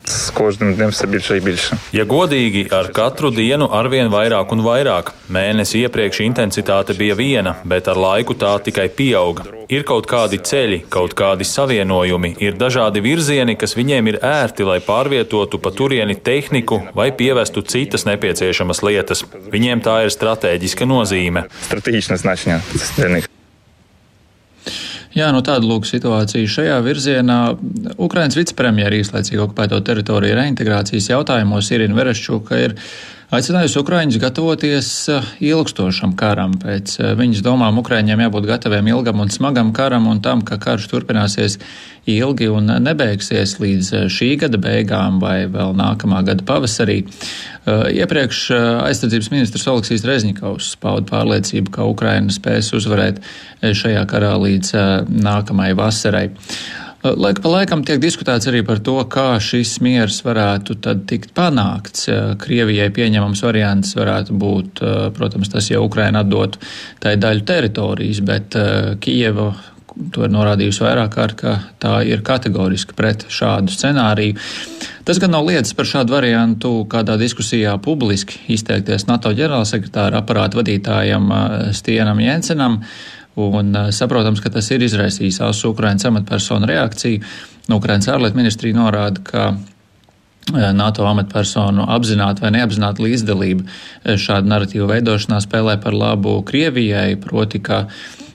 З 0.09 0.31
кожним 0.31 0.75
днем 0.75 0.91
все 0.91 1.07
більше 1.07 1.37
і 1.37 1.41
більше. 1.41 1.77
Ja 1.93 2.05
godīgi, 2.05 2.69
ar 2.73 2.89
katru 2.97 3.29
dienu 3.31 3.69
arvien 3.69 4.09
vairāk 4.09 4.53
un 4.55 4.63
vairāk. 4.65 5.13
Mēnesi 5.29 5.83
iepriekš 5.85 6.23
intensitāte 6.25 6.97
bija 6.97 7.17
viena, 7.19 7.53
bet 7.65 7.91
ar 7.93 8.01
laiku 8.01 8.33
tā 8.33 8.55
tikai 8.65 8.89
pieauga. 8.89 9.45
Ir 9.69 9.85
kaut 9.85 10.09
kādi 10.09 10.41
ceļi, 10.41 10.81
kaut 10.89 11.13
kādi 11.19 11.45
savienojumi, 11.45 12.35
ir 12.41 12.57
dažādi 12.57 13.05
virzieni, 13.05 13.57
kas 13.61 13.77
viņiem 13.77 14.09
ir 14.15 14.21
ērti, 14.25 14.65
lai 14.65 14.81
pārvietotu 14.81 15.61
pa 15.61 15.75
turieni 15.77 16.17
tehniku 16.17 16.81
vai 16.97 17.11
pievestu 17.13 17.61
citas 17.61 18.09
nepieciešamas 18.09 18.81
lietas. 18.81 19.27
Viņiem 19.53 19.85
tā 19.85 20.05
ir 20.07 20.15
strateģiska 20.15 20.89
nozīme. 20.89 21.51
Стратегічне 21.69 22.17
значення 22.17 22.63
для 22.97 23.09
них. 23.09 23.29
Jā, 25.14 25.28
nu 25.34 25.44
tāda 25.46 25.68
lūk 25.70 25.86
situācija 25.86 26.50
šajā 26.50 26.80
virzienā. 26.86 27.40
Ukrainas 28.02 28.38
vicepremjera 28.40 28.98
īslaicīgi 28.98 29.42
okupēto 29.44 29.78
teritoriju 29.86 30.40
reintegrācijas 30.40 31.12
jautājumos 31.12 31.70
Irina 31.76 32.00
Vereščuka 32.00 32.62
ir 32.64 32.74
aicinājusi 33.34 33.80
Ukraiņus 33.82 34.20
gatavoties 34.22 34.90
eh, 35.10 35.30
ilgstošam 35.50 36.14
karam. 36.20 36.54
Pēc 36.62 36.98
eh, 37.00 37.14
viņas 37.18 37.42
domām 37.46 37.80
Ukraiņiem 37.82 38.22
jābūt 38.26 38.46
gataviem 38.50 38.92
ilgam 38.92 39.24
un 39.24 39.32
smagam 39.34 39.72
karam 39.74 40.06
un 40.12 40.22
tam, 40.22 40.44
ka 40.46 40.60
karš 40.62 40.86
turpināsies 40.92 41.58
ilgi 42.10 42.50
un 42.52 42.70
nebeigsies 42.84 43.56
līdz 43.64 43.90
eh, 43.98 44.06
šī 44.14 44.30
gada 44.44 44.60
beigām 44.62 45.18
vai 45.24 45.48
vēl 45.50 45.74
nākamā 45.80 46.22
gada 46.28 46.46
pavasarī. 46.46 47.02
Iepriekš 47.64 48.40
aizsardzības 48.84 49.30
ministrs 49.32 49.70
Oleksijas 49.72 50.04
Rezņikovs 50.04 50.74
pauda 50.84 51.08
pārliecību, 51.08 51.72
ka 51.72 51.86
Ukraina 51.88 52.34
spēs 52.36 52.74
uzvarēt 52.76 53.22
šajā 53.64 54.04
karā 54.12 54.34
līdz 54.36 54.74
nākamajai 55.08 55.78
vasarai. 55.80 56.26
Laika 57.04 57.42
pa 57.44 57.50
laikam 57.52 57.82
tiek 57.84 58.00
diskutēts 58.00 58.48
arī 58.48 58.62
par 58.64 58.80
to, 58.80 58.96
kā 59.12 59.36
šis 59.44 59.74
miers 59.84 60.22
varētu 60.24 60.78
tikt 61.10 61.34
panākts. 61.36 62.08
Krievijai 62.40 62.88
pieņemams 62.96 63.44
variants 63.44 63.92
varētu 63.98 64.38
būt, 64.40 64.80
protams, 65.18 65.52
tas, 65.52 65.68
ja 65.68 65.82
Ukraina 65.84 66.22
atdotu 66.24 66.62
tai 67.04 67.18
daļu 67.20 67.44
teritorijas, 67.50 68.24
bet 68.24 68.56
Kijeva 69.04 69.52
to 70.14 70.24
ir 70.26 70.32
norādījusi 70.34 70.84
vairāk 70.84 71.12
kārt, 71.14 71.36
ka 71.38 71.56
tā 71.82 71.98
ir 72.08 72.24
kategoriski 72.26 72.96
pret 72.98 73.28
šādu 73.32 73.74
scenāriju. 73.74 74.40
Tas 75.06 75.20
gan 75.22 75.34
nav 75.36 75.46
lietas 75.48 75.76
par 75.78 75.90
šādu 75.90 76.16
variantu 76.16 76.72
kādā 76.90 77.18
diskusijā 77.20 77.76
publiski 77.84 78.40
izteikties 78.56 79.10
NATO 79.10 79.34
ģenerālsekretāra 79.36 80.24
aparāta 80.24 80.62
vadītājam 80.62 81.28
Stienam 81.76 82.24
Jensenam. 82.24 82.80
Un 83.36 83.76
eh, 83.76 83.92
saprotams, 83.92 84.42
ka 84.44 84.52
tas 84.54 84.70
ir 84.72 84.84
izraisījis 84.86 85.42
ASV 85.48 85.72
Ukraiņas 85.74 86.10
amatpersonu 86.10 86.70
reakciju. 86.70 87.22
Nu, 87.70 87.80
Ukraiņas 87.80 88.12
ārlietu 88.14 88.38
ministrija 88.38 88.78
norāda, 88.78 89.24
ka 89.26 89.46
eh, 89.54 90.70
NATO 90.78 91.08
amatpersonu 91.10 91.88
apzināti 91.96 92.46
vai 92.46 92.54
neapzināti 92.58 93.08
līdzdalība 93.08 93.66
eh, 93.66 94.20
šāda 94.22 94.50
narratīva 94.54 94.92
veidošanā 94.94 95.42
spēlē 95.46 95.80
par 95.82 95.98
labu 95.98 96.40
Krievijai, 96.46 97.16
proti, 97.24 97.64
ka 97.64 97.88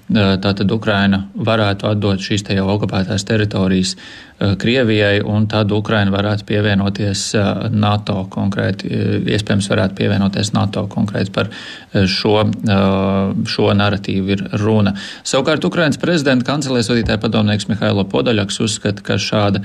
tātad 0.09 0.71
Ukraina 0.73 1.25
varētu 1.35 1.89
atdot 1.91 2.23
šīs 2.25 2.47
te 2.47 2.57
jau 2.57 2.67
okupētās 2.73 3.27
teritorijas 3.29 3.97
Krievijai, 4.39 5.19
un 5.27 5.49
tad 5.51 5.73
Ukraina 5.75 6.13
varētu 6.15 6.47
pievienoties 6.47 7.23
NATO 7.75 8.21
konkrēti, 8.31 8.87
iespējams 9.35 9.67
varētu 9.73 9.99
pievienoties 9.99 10.53
NATO 10.55 10.85
konkrēti 10.93 11.35
par 11.35 11.51
šo, 11.91 12.37
šo 13.51 13.69
narratīvu 13.75 14.35
ir 14.37 14.45
runa. 14.63 14.95
Savukārt 15.27 15.67
Ukrainas 15.67 15.99
prezidenta 15.99 16.47
kancelēs 16.53 16.93
vadītāja 16.93 17.19
padomnieks 17.25 17.67
Mihailo 17.69 18.07
Podaļaks 18.09 18.63
uzskata, 18.63 19.03
ka 19.03 19.19
šāda 19.19 19.65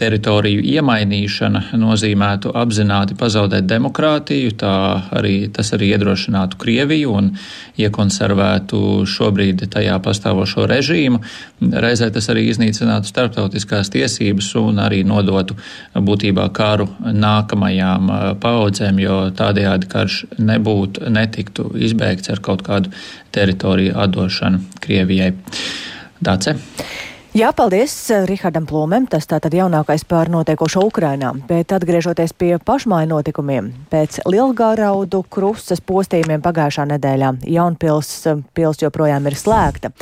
teritoriju 0.00 0.62
iemainīšana 0.64 1.76
nozīmētu 1.78 2.52
apzināti 2.56 3.16
pazaudēt 3.20 3.66
demokrātiju, 3.68 4.54
tā 4.60 4.74
arī, 5.20 5.34
tas 5.52 5.72
arī 5.76 5.92
iedrošinātu 5.94 6.58
Krieviju 6.60 7.12
un 7.18 7.30
iekonservētu 7.80 8.80
šobrīd 9.08 9.66
tajā 9.72 9.98
pastāvošo 10.04 10.66
režīmu. 10.70 11.20
Reizē 11.84 12.10
tas 12.14 12.30
arī 12.32 12.46
iznīcinātu 12.50 13.10
starptautiskās 13.10 13.92
tiesības 13.92 14.50
un 14.60 14.80
arī 14.82 15.02
nodotu 15.06 15.58
būtībā 15.94 16.48
karu 16.56 16.88
nākamajām 17.00 18.10
paudzēm, 18.42 19.02
jo 19.04 19.20
tādējādi 19.36 19.92
karš 19.92 20.22
nebūtu, 20.40 21.06
netiktu 21.12 21.70
izbeigts 21.76 22.32
ar 22.32 22.42
kaut 22.44 22.64
kādu 22.66 22.92
teritoriju 23.34 23.96
atdošanu 24.00 24.64
Krievijai. 24.80 25.34
Dace. 26.20 26.58
Jā, 27.30 27.52
paldies 27.54 27.92
eh, 28.10 28.24
Rihardam 28.26 28.64
Plūmēm. 28.66 29.04
Tas 29.06 29.28
tātad 29.30 29.54
jaunākais 29.54 30.02
par 30.10 30.26
notiekošo 30.32 30.80
Ukrainā. 30.88 31.28
Bet 31.46 31.70
atgriežoties 31.70 32.32
pie 32.34 32.56
pašmāju 32.58 33.06
notikumiem, 33.12 33.68
pēc 33.92 34.18
Lielgāraudu 34.26 35.20
krustas 35.30 35.78
postījumiem 35.78 36.42
pagājušā 36.42 36.88
nedēļā 36.90 37.30
Jaunpils 37.54 38.10
eh, 38.26 38.42
pils 38.58 38.82
joprojām 38.82 39.30
ir 39.30 39.38
slēgta. 39.38 39.92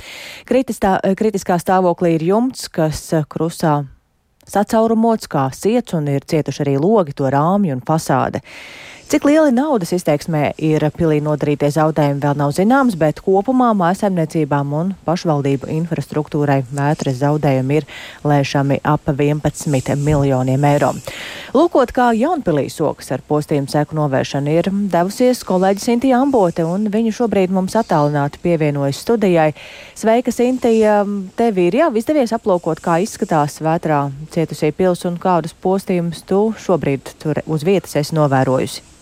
Kritistā, 0.49 0.95
eh, 1.05 1.13
kritiskā 1.21 1.61
stāvoklī 1.61 2.15
ir 2.17 2.25
jumts, 2.31 2.65
kas 2.73 3.05
krusā 3.29 3.83
sacaurumots 4.49 5.29
kā 5.29 5.51
siets 5.53 5.93
un 6.01 6.09
ir 6.09 6.25
cietuši 6.25 6.65
arī 6.65 6.79
logi, 6.81 7.13
to 7.13 7.29
rāmju 7.29 7.77
un 7.77 7.85
fasāde. 7.85 8.41
Cik 9.09 9.25
lieli 9.25 9.55
naudas 9.57 9.95
izteiksmē 9.97 10.51
ir 10.61 10.85
pilī 10.93 11.23
nodarītie 11.25 11.71
zaudējumi 11.73 12.21
vēl 12.21 12.35
nav 12.37 12.51
zināms, 12.53 12.93
bet 13.01 13.23
kopumā 13.25 13.71
mājasemniecībām 13.81 14.75
un 14.77 14.91
pašvaldību 15.07 15.71
infrastruktūrai 15.73 16.59
vētras 16.69 17.17
zaudējumi 17.23 17.79
ir 17.79 17.87
lēšami 18.29 18.77
ap 18.85 19.09
11 19.09 19.97
miljoniem 20.03 20.67
eiro. 20.69 20.91
Lūkot, 21.57 21.95
kā 21.97 22.11
Jaunpilī 22.19 22.67
sokas 22.69 23.09
ar 23.17 23.25
postījumu 23.25 23.73
seku 23.73 23.97
novēršanu 23.97 24.59
ir 24.59 24.69
devusies 24.93 25.41
kolēģis 25.49 25.89
Sintija 25.89 26.21
Ambote, 26.21 26.69
un 26.69 26.91
viņa 26.93 27.15
šobrīd 27.23 27.57
mums 27.57 27.79
attālināti 27.81 28.45
pievienojas 28.45 29.01
studijai. 29.07 29.55
Sveika, 29.97 30.37
Sintija! 30.37 30.99
Tev 31.41 31.63
ir 31.65 31.81
jau 31.81 31.89
izdevies 31.97 32.37
aplūkot, 32.37 32.85
kā 32.85 33.01
izskatās 33.09 33.57
vētrā 33.65 34.05
cietusī 34.37 34.69
pils 34.77 35.09
un 35.09 35.17
kādus 35.17 35.57
postījumus 35.57 36.23
tu 36.29 36.45
šobrīd 36.61 37.17
tur 37.25 37.41
uz 37.49 37.65
vietas 37.65 37.97
esi 38.05 38.21
novērojusi. 38.21 38.98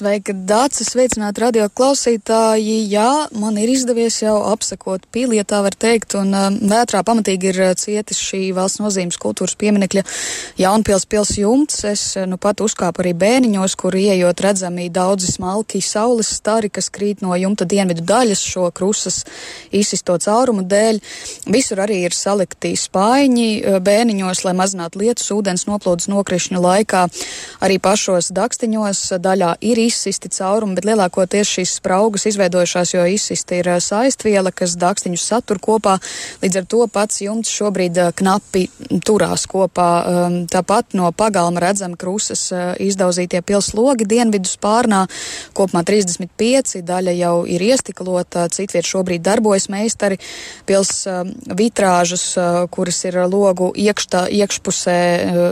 Sveika, 0.00 0.32
Dācis, 0.32 0.92
sveicināt 0.94 1.36
radio 1.42 1.66
klausītāji. 1.66 2.76
Jā, 2.88 3.26
man 3.36 3.58
ir 3.60 3.68
izdevies 3.68 4.20
jau 4.22 4.36
apsekot 4.48 5.02
pīli, 5.12 5.36
ja 5.36 5.44
tā 5.44 5.58
var 5.60 5.74
teikt, 5.76 6.14
un 6.16 6.30
um, 6.32 6.54
vētrā 6.70 7.02
pamatīgi 7.04 7.50
ir 7.50 7.58
uh, 7.66 7.72
cietis 7.76 8.20
šī 8.22 8.52
valsts 8.56 8.80
nozīmes 8.80 9.18
kultūras 9.20 9.58
pieminekļa 9.60 10.04
Jaunpils 10.62 11.04
pils 11.10 11.34
jumts. 11.36 11.82
Es 11.90 12.04
uh, 12.16 12.24
nu 12.30 12.38
pat 12.40 12.62
uzkāpu 12.64 13.02
arī 13.02 13.12
bēniņos, 13.20 13.74
kur 13.76 13.98
ieejot 13.98 14.40
redzami 14.46 14.86
daudzi 14.94 15.34
smalki 15.34 15.82
saules 15.84 16.30
stari, 16.38 16.70
kas 16.72 16.88
krīt 16.88 17.20
no 17.20 17.36
jumta 17.36 17.68
dienvidu 17.68 18.06
daļas 18.08 18.46
šo 18.46 18.70
krusas 18.72 19.24
izsisto 19.68 20.16
caurumu 20.22 20.64
dēļ. 20.70 21.02
Visur 21.52 21.84
arī 21.84 22.04
ir 22.06 22.16
salikti 22.16 22.72
spaiņi 22.78 23.50
uh, 23.58 23.80
bēniņos, 23.84 24.46
lai 24.48 24.56
mazinātu 24.62 25.04
lietus 25.04 25.28
ūdens 25.36 25.68
noplūdes 25.68 26.08
nokrišņu 26.14 26.64
laikā. 26.64 27.04
Arī 27.68 27.76
pašos 27.82 28.32
dakstiņos 28.32 29.04
daļā 29.20 29.49
ir 29.60 29.78
izsisti 29.82 30.30
caurumi, 30.32 30.76
bet 30.78 30.86
lielākoties 30.86 31.48
šīs 31.56 31.74
spraugas 31.80 32.26
izveidojušās, 32.30 32.94
jo 32.94 33.04
izsisti 33.10 33.58
ir 33.60 33.68
saistviela, 33.82 34.52
kas 34.54 34.76
dākstiņus 34.80 35.24
satur 35.32 35.58
kopā. 35.62 35.96
Līdz 36.42 36.60
ar 36.60 36.68
to 36.70 36.86
pats 36.92 37.20
jumts 37.24 37.50
šobrīd 37.52 37.98
knapi 38.20 38.66
turās 39.06 39.46
kopā. 39.50 39.88
Tāpat 40.52 40.94
no 40.98 41.10
pagalma 41.16 41.64
redzam 41.64 41.96
krusas 41.98 42.46
izdauzītie 42.80 43.42
pilslogi 43.42 44.06
dienvidu 44.08 44.48
spārnā. 44.48 45.02
Kopumā 45.56 45.82
35, 45.88 46.80
daļa 46.86 47.16
jau 47.18 47.34
ir 47.50 47.66
iestiklota, 47.70 48.46
citviet 48.54 48.86
šobrīd 48.86 49.24
darbojas 49.26 49.68
meistari. 49.72 50.20
Pils 50.68 51.04
vitrāžas, 51.58 52.26
kuras 52.70 53.02
ir 53.08 53.20
logu 53.26 53.72
iekštā, 53.74 54.26
iekšpusē, 54.40 54.98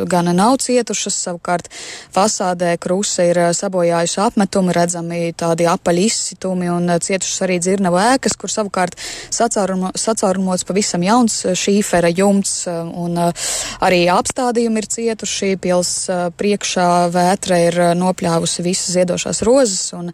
gan 0.08 0.30
nav 0.36 0.60
cietušas, 0.62 1.18
savukārt 1.26 1.68
fasādē 2.14 2.76
krusa 2.80 3.26
ir 3.28 3.40
sabojājusi 3.56 3.87
bijuši 3.88 4.20
apmetumi, 4.20 4.72
redzami 4.72 5.32
tādi 5.36 5.66
apaļi 5.68 6.04
izsitumi 6.08 6.68
un 6.72 6.90
eh, 6.90 7.00
cietušas 7.00 7.44
arī 7.46 7.58
dzirnavu 7.62 7.98
ēkas, 8.14 8.36
kur 8.38 8.50
savukārt 8.52 8.96
sacaurumo, 9.34 9.92
sacaurumots 9.96 10.66
pavisam 10.68 11.02
jauns 11.02 11.44
eh, 11.44 11.56
šīfera 11.56 12.10
jumts 12.12 12.66
eh, 12.68 12.78
un 12.78 13.18
arī 13.18 14.00
apstādījumi 14.12 14.82
ir 14.82 14.88
cietuši. 14.88 15.54
Pils 15.58 15.90
priekšā 16.38 16.88
vētra 17.12 17.58
ir 17.66 17.76
nopļāvusi 17.98 18.62
visas 18.62 18.94
ziedošās 18.94 19.42
rozes 19.46 19.92
un 19.96 20.10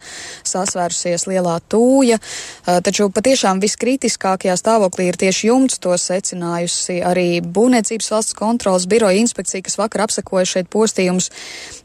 sasvērusies 0.47 1.27
lielā 1.29 1.57
tūja. 1.71 2.19
Taču 2.65 3.09
patiešām 3.13 3.61
viskritiskākajā 3.63 4.55
stāvoklī 4.59 5.09
ir 5.11 5.19
tieši 5.21 5.51
jumts, 5.51 5.81
to 5.83 5.97
secinājusi 6.01 7.01
arī 7.05 7.27
Būvniecības 7.45 8.11
valsts 8.15 8.39
kontrolas 8.39 8.89
biroja 8.91 9.21
inspekcija, 9.21 9.65
kas 9.67 9.79
vakar 9.81 10.07
apsekoja 10.07 10.49
šeit 10.55 10.71
postījumus. 10.73 11.31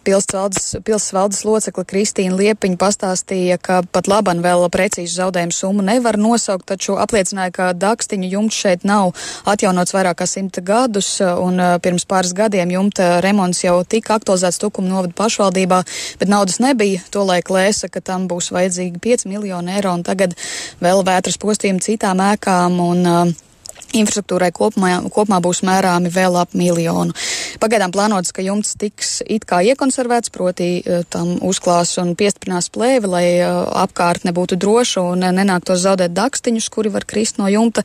Pilsvaldes 0.07 1.09
valdes 1.13 1.43
locekla 1.69 1.85
Kristīna 1.85 2.35
Liepiņa 2.35 2.77
pastāstīja, 2.77 3.57
ka 3.61 3.83
pat 3.83 4.07
laban 4.07 4.41
vēl 4.41 4.69
precīzu 4.73 5.21
zaudējumu 5.21 5.53
summu 5.53 5.83
nevar 5.85 6.17
nosaukt, 6.17 6.65
taču 6.65 6.97
apliecināja, 6.97 7.51
ka 7.51 7.73
dakstiņu 7.73 8.29
jumts 8.29 8.55
šeit 8.57 8.83
nav 8.83 9.13
atjaunots 9.45 9.93
vairāk 9.93 10.17
kā 10.19 10.25
simta 10.25 10.61
gadus, 10.61 11.19
un 11.21 11.59
uh, 11.59 11.77
pirms 11.79 12.05
pāris 12.09 12.33
gadiem 12.33 12.71
jumta 12.71 13.19
remonts 13.21 13.63
jau 13.63 13.83
tika 13.83 14.17
aktualizēts 14.17 14.59
Tukuma 14.59 14.89
novada 14.89 15.13
pašvaldībā, 15.13 15.83
bet 16.19 16.29
naudas 16.29 16.59
nebija. 16.59 17.03
Tolaik 17.11 17.49
lēsa, 17.49 17.89
ka 17.89 18.01
tam 18.01 18.27
būs 18.27 18.49
vajadzīgi 18.51 18.99
5 18.99 19.27
miljoni 19.29 19.77
eiro, 19.77 19.93
un 19.93 20.03
tagad 20.03 20.33
vēl 20.81 21.05
vētras 21.05 21.37
postījumi 21.37 21.85
citām 21.85 22.23
ēkām. 22.33 22.81
Un, 22.81 23.05
uh, 23.05 23.48
Infrastruktūrai 23.89 24.51
kopumā, 24.53 24.99
kopumā 25.09 25.39
būs 25.41 25.63
mērāmi 25.65 26.11
vēl 26.13 26.35
ap 26.37 26.53
miljonu. 26.57 27.15
Pagaidām 27.61 27.89
plānots, 27.89 28.29
ka 28.35 28.43
jumts 28.45 28.75
tiks 28.77 29.23
it 29.25 29.47
kā 29.49 29.63
iekonservēts, 29.65 30.29
proti 30.29 30.67
e, 30.77 30.99
tam 31.09 31.39
uzklās 31.45 31.95
un 31.97 32.11
piestiprinās 32.19 32.69
plēvi, 32.75 33.09
lai 33.09 33.23
e, 33.39 33.47
apkārtne 33.81 34.33
būtu 34.35 34.59
droša 34.61 35.01
un 35.09 35.25
nenāktos 35.33 35.81
zaudēt 35.87 36.13
dakstiņus, 36.13 36.67
kuri 36.69 36.91
var 36.93 37.07
krist 37.09 37.39
no 37.41 37.49
jumta. 37.49 37.81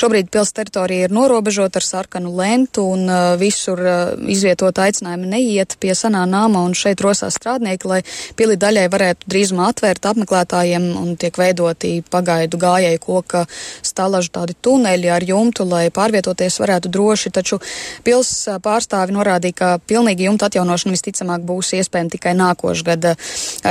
Šobrīd 0.00 0.32
pils 0.34 0.50
teritorija 0.56 1.06
ir 1.06 1.14
norobežota 1.14 1.78
ar 1.78 1.86
sarkanu 1.86 2.34
lentu 2.34 2.88
un 2.96 3.06
e, 3.06 3.20
visur 3.38 3.78
izvietot 4.26 4.82
aicinājumi 4.82 5.30
neiet 5.36 5.78
pie 5.78 5.94
sanā 5.94 6.24
nama 6.26 6.64
un 6.66 6.74
šeit 6.74 7.04
rosās 7.04 7.38
strādnieki, 7.38 7.90
lai 7.92 8.00
pili 8.34 8.58
daļai 8.58 8.88
varētu 8.90 9.30
drīzumā 9.30 9.70
atvērt 9.70 10.10
apmeklētājiem 10.10 10.90
un 10.98 11.14
tiek 11.20 11.38
veidoti 11.38 12.00
pagaidu 12.10 12.58
gājēju 12.58 13.04
koka 13.06 13.46
stalažu 13.86 14.34
tādi 14.34 14.58
tuneļi 14.58 15.14
ar 15.14 15.22
jumtu 15.22 15.43
jumtu, 15.44 15.68
lai 15.68 15.86
pārvietoties 15.94 16.58
varētu 16.62 16.90
droši, 16.92 17.32
taču 17.34 17.60
pils 18.04 18.32
pārstāvi 18.64 19.14
norādīja, 19.14 19.54
ka 19.54 19.68
pilnīgi 19.84 20.26
jumta 20.28 20.48
atjaunošana 20.48 20.94
visticamāk 20.96 21.44
būs 21.46 21.74
iespējama 21.78 22.12
tikai 22.16 22.34
nākošgad. 22.38 23.10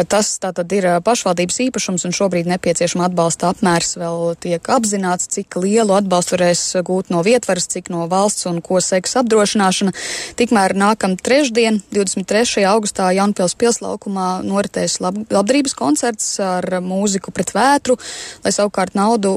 Tas 0.09 0.31
tātad 0.43 0.71
ir 0.77 0.87
pašvaldības 1.03 1.59
īpašums 1.67 2.05
un 2.07 2.15
šobrīd 2.15 2.49
nepieciešama 2.51 3.07
atbalsta 3.09 3.51
apmērs 3.51 3.97
vēl 3.99 4.35
tiek 4.43 4.69
apzināts, 4.75 5.29
cik 5.33 5.57
lielu 5.61 5.95
atbalstu 5.97 6.37
varēs 6.37 6.63
gūt 6.85 7.11
no 7.13 7.23
vietvaras, 7.25 7.67
cik 7.71 7.89
no 7.93 8.05
valsts 8.11 8.47
un 8.49 8.61
ko 8.63 8.81
seks 8.83 9.17
apdrošināšana. 9.21 9.93
Tikmēr 10.39 10.75
nākam 10.77 11.17
trešdien, 11.17 11.81
23. 11.93 12.65
augustā 12.69 13.09
Jaunpils 13.15 13.57
pilslaukumā 13.59 14.29
noritēs 14.45 14.99
lab 15.03 15.21
labdarības 15.33 15.75
koncerts 15.77 16.29
ar 16.43 16.67
mūziku 16.83 17.33
pret 17.33 17.53
vētru, 17.55 17.97
lai 18.43 18.53
savukārt 18.55 18.97
naudu 18.97 19.35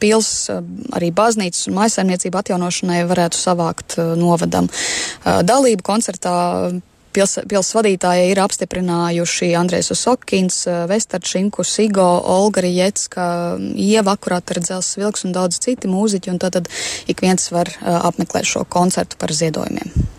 pils 0.00 0.30
arī 0.96 1.10
baznīcas 1.14 1.65
un 1.70 1.78
maisaimniecību 1.78 2.42
atjaunošanai 2.42 3.00
varētu 3.08 3.40
savākt 3.40 3.98
uh, 4.00 4.14
novadam. 4.18 4.68
Uh, 4.70 5.40
dalību 5.46 5.84
koncertā 5.86 6.34
pils, 7.16 7.38
pils 7.48 7.72
vadītāji 7.76 8.32
ir 8.32 8.40
apstiprinājuši 8.44 9.52
Andrēs 9.58 9.92
Osokins, 9.94 10.64
Vestards 10.90 11.32
Šimku, 11.32 11.64
Sigo, 11.66 12.08
Olga 12.36 12.64
Rietska, 12.66 13.28
Ieva 13.74 14.16
Akurāt 14.16 14.52
ar 14.52 14.62
Dzels 14.64 14.92
Vilks 15.00 15.26
un 15.28 15.36
daudz 15.36 15.60
citi 15.62 15.90
mūziķi, 15.90 16.34
un 16.34 16.42
tad 16.42 16.68
ik 17.08 17.24
viens 17.24 17.50
var 17.54 17.72
apmeklēt 17.80 18.48
šo 18.48 18.66
koncertu 18.68 19.18
par 19.20 19.32
ziedojumiem. 19.32 20.15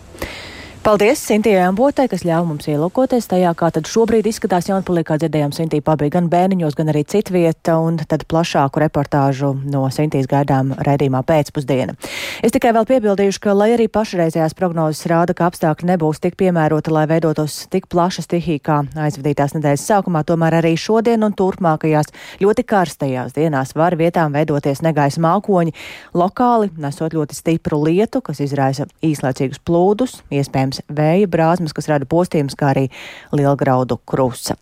Paldies 0.87 1.19
Sintijai 1.19 1.65
Ambotē, 1.67 2.05
kas 2.07 2.21
ļauj 2.23 2.45
mums 2.47 2.67
ielūkoties 2.71 3.25
tajā, 3.27 3.49
kā 3.59 3.67
tad 3.75 3.89
šobrīd 3.91 4.29
izskatās 4.29 4.69
Jaunpilī, 4.69 5.01
kā 5.03 5.17
dzirdējām 5.19 5.51
Sintī 5.51 5.81
pabija 5.83 6.13
gan 6.13 6.29
bērniņos, 6.31 6.77
gan 6.79 6.93
arī 6.93 7.01
citvieta, 7.03 7.73
un 7.83 7.97
tad 7.99 8.21
plašāku 8.31 8.79
reportāžu 8.79 9.49
no 9.67 9.81
Sintīs 9.91 10.29
gaidām 10.31 10.69
raidījumā 10.87 11.25
pēcpusdiena. 11.27 11.97
Es 12.39 12.55
tikai 12.55 12.71
vēl 12.71 12.87
piebildīšu, 12.87 13.41
ka, 13.43 13.55
lai 13.59 13.73
arī 13.73 13.89
pašreizējās 13.91 14.55
prognozes 14.55 15.03
rāda, 15.11 15.35
ka 15.35 15.49
apstākļi 15.51 15.89
nebūs 15.89 16.23
tik 16.23 16.37
piemēroti, 16.39 16.95
lai 16.95 17.03
veidotos 17.11 17.57
tik 17.67 17.91
plaša 17.91 18.23
stihija 18.23 18.63
kā 18.63 18.79
aizvadītās 19.09 19.57
nedēļas 19.57 19.85
sākumā, 19.91 20.23
tomēr 20.23 20.61
arī 20.61 20.71
šodien 20.79 21.27
un 21.27 21.35
turpmākajās 21.35 22.15
ļoti 22.39 22.63
karstajās 22.63 23.35
dienās 23.35 23.75
var 23.75 23.99
vietām 23.99 24.39
veidoties 24.39 24.85
negaisa 24.87 25.19
mākoņi, 25.27 25.75
lokāli 26.15 26.71
nesot 26.79 27.19
ļoti 27.19 27.41
stipru 27.41 27.83
lietu, 27.83 28.23
kas 28.23 28.39
izraisa 28.47 28.87
īslaicīgus 29.03 29.59
plūdus, 29.67 30.21
iespējams 30.31 30.76
iespējams 30.77 30.97
vēja 30.97 31.27
brāzmas, 31.27 31.73
kas 31.73 31.87
rada 31.87 32.05
postījumus, 32.05 32.55
kā 32.55 32.73
arī 32.73 32.89
lielgraudu 33.31 33.99
krusa. 34.05 34.55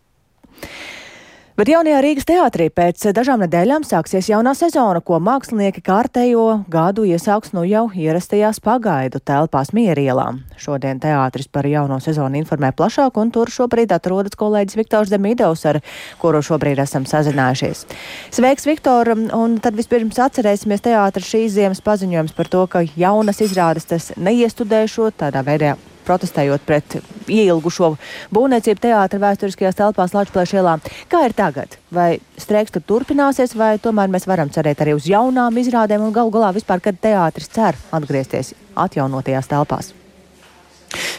Bet 1.56 1.70
jaunajā 1.72 2.02
Rīgas 2.04 2.26
teātrī 2.28 2.66
pēc 2.68 3.14
dažām 3.16 3.40
nedēļām 3.40 3.86
sāksies 3.88 4.28
jaunā 4.28 4.52
sezona, 4.60 5.00
ko 5.00 5.22
mākslinieki 5.24 5.80
kārtējo 5.88 6.66
gadu 6.68 7.06
iesauks 7.08 7.54
nu 7.56 7.64
jau 7.64 7.86
ierastajās 7.96 8.60
pagaidu 8.60 9.22
telpās 9.24 9.72
mierielā. 9.72 10.26
Šodien 10.60 11.00
teātris 11.00 11.48
par 11.48 11.64
jauno 11.64 12.02
sezonu 12.04 12.42
informē 12.42 12.74
plašāk, 12.76 13.16
un 13.16 13.32
tur 13.32 13.48
šobrīd 13.48 13.96
atrodas 13.96 14.36
kolēģis 14.36 14.82
Viktors 14.82 15.16
Demidovs, 15.16 15.64
ar 15.72 15.80
kuru 16.20 16.44
šobrīd 16.44 16.84
esam 16.84 17.08
sazinājušies. 17.08 17.88
Sveiks, 18.36 18.68
Viktor! 18.68 19.16
Un 19.16 19.56
tad 19.64 19.80
vispirms 19.80 20.20
atcerēsimies 20.28 20.84
teātra 20.84 21.24
šīs 21.24 21.56
ziemas 21.56 21.80
paziņojums 21.88 22.36
par 22.36 22.52
to, 22.52 22.68
ka 22.68 22.84
jaunas 23.00 23.40
izrādes 23.40 23.88
tas 23.88 24.12
neiestudēšot 24.20 25.22
tādā 25.24 25.48
veidā 25.48 25.78
protestējot 26.06 26.66
pret 26.68 26.98
ielgušo 27.32 27.96
būvniecību 28.36 28.84
teātra 28.88 29.22
vēsturiskajās 29.26 29.80
telpās 29.82 30.16
Latvijas 30.16 30.56
ielā. 30.56 30.78
Kā 31.12 31.26
ir 31.28 31.36
tagad? 31.38 31.78
Vai 31.96 32.20
streiks 32.42 32.76
tur 32.76 32.86
turpināsies, 32.86 33.58
vai 33.58 33.76
tomēr 33.82 34.12
mēs 34.14 34.30
varam 34.30 34.54
cerēt 34.54 34.86
arī 34.86 34.96
uz 34.98 35.10
jaunām 35.10 35.62
izrādēm 35.62 36.08
un 36.08 36.16
galu 36.16 36.34
galā 36.36 36.54
vispār, 36.56 36.84
kad 36.84 37.02
teātris 37.02 37.52
cer 37.52 37.80
atgriezties 37.96 38.54
atjaunotajās 38.88 39.52
telpās? 39.52 39.94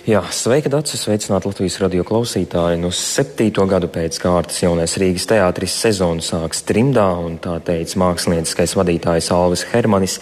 Jā, 0.06 0.20
sveika, 0.30 0.70
Dārcis! 0.70 1.02
Sveicināti 1.06 1.48
Latvijas 1.50 1.80
radio 1.82 2.04
klausītāji! 2.06 2.78
Nu, 2.78 2.92
septīto 2.94 3.64
gadu 3.66 3.88
pēc 3.92 4.18
kārtas 4.22 4.60
jaunais 4.62 4.96
Rīgas 5.00 5.26
teātris 5.30 5.74
sezonu 5.82 6.22
sāks 6.24 6.62
trimdā, 6.66 7.08
un 7.26 7.40
tā 7.42 7.56
teica 7.66 7.98
mākslinieckais 8.04 8.76
vadītājs 8.78 9.32
Alvis 9.34 9.66
Hermanis, 9.72 10.18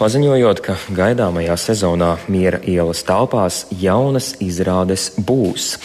paziņojot, 0.00 0.62
ka 0.66 0.76
gaidāmajā 0.98 1.56
sezonā 1.68 2.12
miera 2.26 2.58
ielas 2.66 3.04
telpās 3.06 3.64
jaunas 3.70 4.34
izrādes 4.44 5.12
būs. 5.18 5.76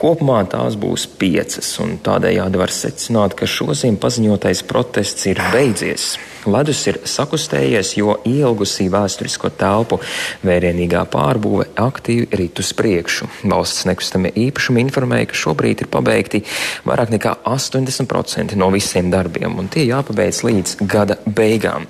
Kopumā 0.00 0.42
tās 0.50 0.80
būs 0.80 1.06
piecas, 1.20 1.74
un 1.84 1.98
tādējādi 2.02 2.64
var 2.64 2.72
secināt, 2.72 3.36
ka 3.36 3.50
šoziem 3.50 4.00
paziņotais 4.00 4.64
protests 4.72 5.28
ir 5.30 5.42
beidzies. 5.52 6.14
Ledus 6.42 6.80
ir 6.90 6.98
sakustējies, 7.06 7.92
jo 8.00 8.16
ilgusī 8.26 8.88
vēsturisko 8.90 9.52
telpu 9.54 10.00
vērienīgā 10.42 11.04
pārbūve 11.12 11.68
aktīvi 11.78 12.26
rit 12.38 12.58
uz 12.58 12.72
priekšu. 12.74 13.28
Valsts 13.46 13.86
nekustamie 13.86 14.32
īpašumi 14.48 14.82
informēja, 14.82 15.28
ka 15.30 15.38
šobrīd 15.38 15.84
ir 15.84 15.90
pabeigti 15.92 16.42
vairāk 16.88 17.14
nekā 17.14 17.36
80% 17.46 18.58
no 18.58 18.72
visiem 18.74 19.12
darbiem, 19.12 19.54
un 19.62 19.70
tie 19.70 19.86
jāpabeidz 19.86 20.42
līdz 20.48 20.76
gada 20.82 21.20
beigām. 21.26 21.86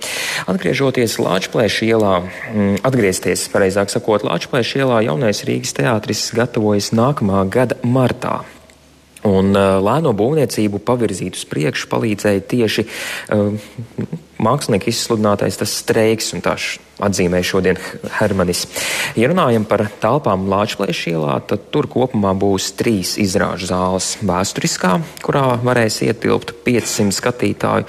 Atgriežoties 0.52 1.16
Lāčplēša 1.22 1.88
ielā, 1.88 2.14
mm, 2.22 2.82
atgriezties, 2.84 3.48
pareizāk 3.52 3.88
sakot, 3.94 4.26
Lāčplēša 4.28 4.84
ielā 4.84 5.04
jaunais 5.08 5.44
Rīgas 5.48 5.72
teātris 5.80 6.28
gatavojas 6.36 6.92
nākamā 6.92 7.46
gada 7.48 7.80
martā. 7.84 8.42
Un 9.22 9.54
uh, 9.54 9.78
lēno 9.78 10.10
būvniecību 10.18 10.80
pavirzīt 10.82 11.38
uz 11.38 11.46
priekšu 11.46 11.86
palīdzēja 11.92 12.42
tieši 12.52 12.84
uh, 12.84 13.54
mākslinieka 14.42 14.90
izsludinātais 14.90 15.60
streiks 15.68 16.32
un 16.36 16.44
tā 16.44 16.56
atzīmēja 17.02 17.48
šodien 17.48 17.80
Hermanis. 18.18 18.64
Ja 19.18 19.28
runājam 19.30 19.66
par 19.68 19.84
telpām 20.02 20.46
Lāčplēša 20.50 21.12
ielā, 21.12 21.36
tad 21.48 21.68
tur 21.74 21.88
kopumā 21.90 22.32
būs 22.38 22.70
trīs 22.78 23.16
izrāžu 23.20 23.68
zāles- 23.70 24.16
vēsturiskā, 24.30 24.94
kurā 25.22 25.58
varēs 25.62 26.00
ietilpt 26.06 26.54
500 26.64 27.12
skatītāju, 27.12 27.84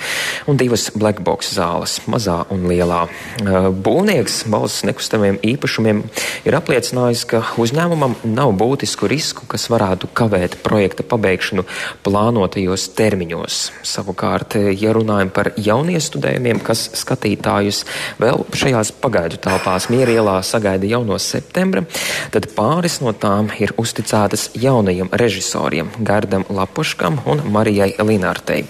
un 0.47 0.57
divas 0.57 0.89
blackbox 0.95 1.53
zāles- 1.55 1.99
mazā 2.13 2.45
un 2.49 2.67
lielā. 2.67 3.07
Būvnieks 3.39 4.43
valsts 4.49 4.83
nekustamiem 4.83 5.39
īpašumiem 5.39 6.03
ir 6.45 6.53
apliecinājis, 6.53 7.27
ka 7.27 7.41
uzņēmumam 7.57 8.15
nav 8.23 8.53
būtisku 8.57 9.07
risku, 9.07 9.47
kas 9.47 9.67
varētu 9.67 10.07
kavēt 10.13 10.57
projekta 10.63 11.03
pabeigšanu 11.03 11.65
plānotajos 12.03 12.89
termiņos. 12.95 13.71
Savukārt, 13.83 14.55
ja 14.79 14.93
runājam 14.93 15.31
par 15.33 15.51
jauniestudējumiem, 15.57 16.61
kas 16.63 16.89
skatītājus 16.93 17.83
vēl 18.19 18.45
šajās 18.53 18.91
pagaidu 19.03 19.39
telpās 19.43 19.89
Mierielā 19.91 20.37
sagaida 20.45 20.87
jau 20.87 21.01
no 21.07 21.19
septembra, 21.19 21.83
tad 22.31 22.47
pāris 22.55 23.01
no 23.03 23.11
tām 23.11 23.51
ir 23.59 23.75
uzticētas 23.79 24.53
jaunajiem 24.59 25.11
režisoriem 25.11 25.91
Gardam 26.07 26.47
Lapuškam 26.49 27.19
un 27.27 27.43
Marijai 27.51 27.91
Linārtei. 27.99 28.63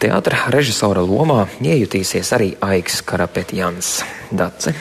Teātra 0.00 0.46
režisora 0.54 1.02
lomā 1.02 1.44
iejutīsies 1.58 2.34
arī 2.38 2.54
Aiks 2.70 3.02
Karapetjans. 3.06 4.00
Dace. 4.30 4.74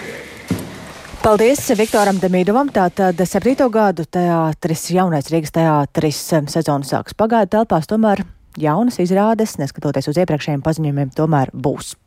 Paldies 1.19 1.65
Viktoram 1.75 2.19
Demīdovam. 2.21 2.69
Tātad 2.71 3.19
septīto 3.27 3.65
gadu 3.73 4.05
teātris, 4.07 4.85
jaunais 4.95 5.27
Rīgas 5.33 5.51
teātris 5.57 6.21
sezonu 6.53 6.87
sāks 6.87 7.17
pagaidu 7.17 7.57
telpās, 7.57 7.89
tomēr 7.91 8.23
jaunas 8.59 9.01
izrādes, 9.03 9.57
neskatoties 9.59 10.07
uz 10.11 10.21
iepriekšējiem 10.21 10.63
paziņojumiem, 10.63 11.11
tomēr 11.17 11.51
būs. 11.51 11.97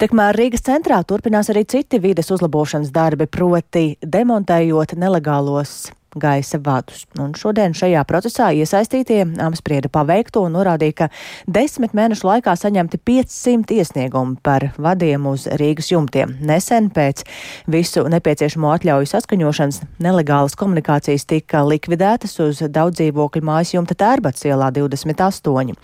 Tikmēr 0.00 0.36
Rīgas 0.38 0.64
centrā 0.66 1.00
turpinās 1.06 1.50
arī 1.52 1.64
citi 1.68 2.00
vides 2.02 2.30
uzlabošanas 2.34 2.92
darbi, 2.94 3.26
proti 3.30 3.86
demontējot 4.00 4.96
nelegālos 5.00 5.92
gaisa 6.20 6.58
vadus. 6.64 7.04
Un 7.20 7.34
šodien 7.38 7.74
šajā 7.76 8.02
procesā 8.08 8.50
iesaistītie 8.54 9.20
apsprieda 9.44 9.90
paveikto 9.92 10.44
un 10.46 10.56
norādīja, 10.56 10.96
ka 10.98 11.08
desmit 11.46 11.94
mēnešu 11.96 12.28
laikā 12.28 12.54
saņemti 12.58 13.00
500 13.04 13.78
iesniegumi 13.78 14.38
par 14.44 14.70
vadiem 14.78 15.26
uz 15.30 15.46
Rīgas 15.60 15.90
jumtiem. 15.92 16.36
Nesen 16.44 16.90
pēc 16.94 17.24
visu 17.70 18.06
nepieciešamo 18.10 18.72
atļauju 18.74 19.10
saskaņošanas 19.12 19.80
nelegālas 20.04 20.58
komunikācijas 20.58 21.26
tika 21.30 21.64
likvidētas 21.66 22.38
uz 22.44 22.64
daudz 22.68 23.00
dzīvokļu 23.00 23.44
mājas 23.44 23.74
jumta 23.76 23.96
Tērbats 23.98 24.46
ielā 24.48 24.70
28. 24.74 25.74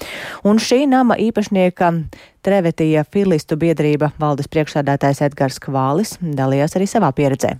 Un 0.45 0.63
šī 0.63 0.85
nama 0.91 1.19
īpašnieka 1.21 1.95
Trevetija 2.41 3.05
filistu 3.05 3.59
biedrība 3.61 4.15
valdes 4.21 4.49
priekšsādātājs 4.49 5.27
Edgars 5.29 5.61
Kvālis 5.61 6.17
dalījās 6.21 6.79
arī 6.79 6.89
savā 6.89 7.13
pieredzē 7.17 7.59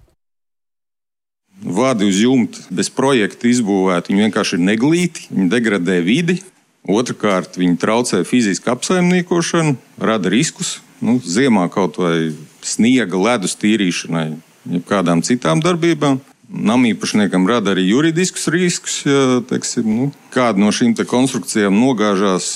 vadi 1.63 2.09
uz 2.09 2.21
jumta 2.21 2.63
bez 2.71 2.91
projekta 2.93 3.49
izbūvēti. 3.51 4.13
Viņi 4.13 4.27
vienkārši 4.27 4.57
ir 4.57 4.65
neglīti, 4.65 5.29
viņi 5.31 5.51
degradē 5.53 6.01
vidi. 6.05 6.41
Otrakārt, 6.89 7.59
viņi 7.61 7.77
traucē 7.81 8.23
fizisku 8.25 8.73
apsaimniekošanu, 8.73 9.77
rada 10.01 10.33
riskus. 10.33 10.79
Nu, 11.01 11.19
ziemā 11.21 11.69
kaut 11.73 12.01
vai 12.01 12.33
sniega, 12.65 13.17
ledus 13.21 13.57
tīrīšanai, 13.61 14.35
jebkādām 14.79 15.25
citām 15.25 15.63
darbībām. 15.65 16.21
Namīpašniekam 16.51 17.47
rada 17.47 17.77
arī 17.77 17.87
juridiskus 17.93 18.49
riskus, 18.51 18.97
ja 19.07 19.39
teiksim, 19.47 19.87
nu, 19.87 20.09
kāda 20.35 20.59
no 20.59 20.73
šīm 20.75 20.97
konstrukcijām 21.07 21.77
nogāžās 21.77 22.49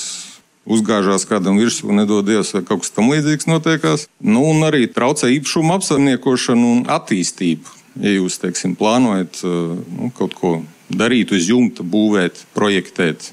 uzgāžās 0.64 1.28
kādam 1.28 1.60
virsū, 1.60 1.92
nedod 1.92 2.24
Dievs, 2.26 2.54
vai 2.56 2.64
kaut 2.64 2.82
kas 2.82 2.92
tam 2.96 3.12
līdzīgs 3.12 3.46
notiekās. 3.46 4.08
Nu, 4.24 4.46
un 4.50 4.64
arī 4.66 4.88
traucē 4.88 5.28
īpašumu 5.36 5.76
apsaimniekošanu 5.76 6.70
un 6.78 6.84
attīstību 6.90 7.73
ja 8.00 8.14
jūs 8.16 8.38
teiksim, 8.42 8.76
plānojat 8.78 9.42
eh, 9.44 9.74
nu, 9.98 10.10
kaut 10.16 10.36
ko 10.38 10.54
darīt 10.90 11.32
uz 11.34 11.48
jumta, 11.50 11.86
būvēt, 11.86 12.44
projektēt. 12.56 13.30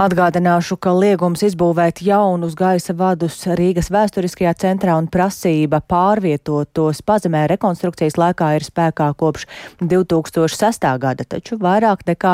Atgādināšu, 0.00 0.78
ka 0.80 0.94
liegums 0.96 1.42
izbūvēt 1.44 1.98
jaunus 2.00 2.54
gaisa 2.56 2.94
vadus 2.96 3.34
Rīgas 3.44 3.90
vēsturiskajā 3.92 4.54
centrā 4.56 4.94
un 4.96 5.10
prasība 5.12 5.82
pārvietot 5.84 6.70
tos 6.72 7.02
pazemē 7.04 7.42
rekonstrukcijas 7.50 8.16
laikā 8.16 8.48
ir 8.56 8.64
spēkā 8.64 9.10
kopš 9.20 9.44
2006. 9.82 10.86
gada, 11.02 11.26
taču 11.28 11.58
vairāk 11.60 12.06
nekā 12.08 12.32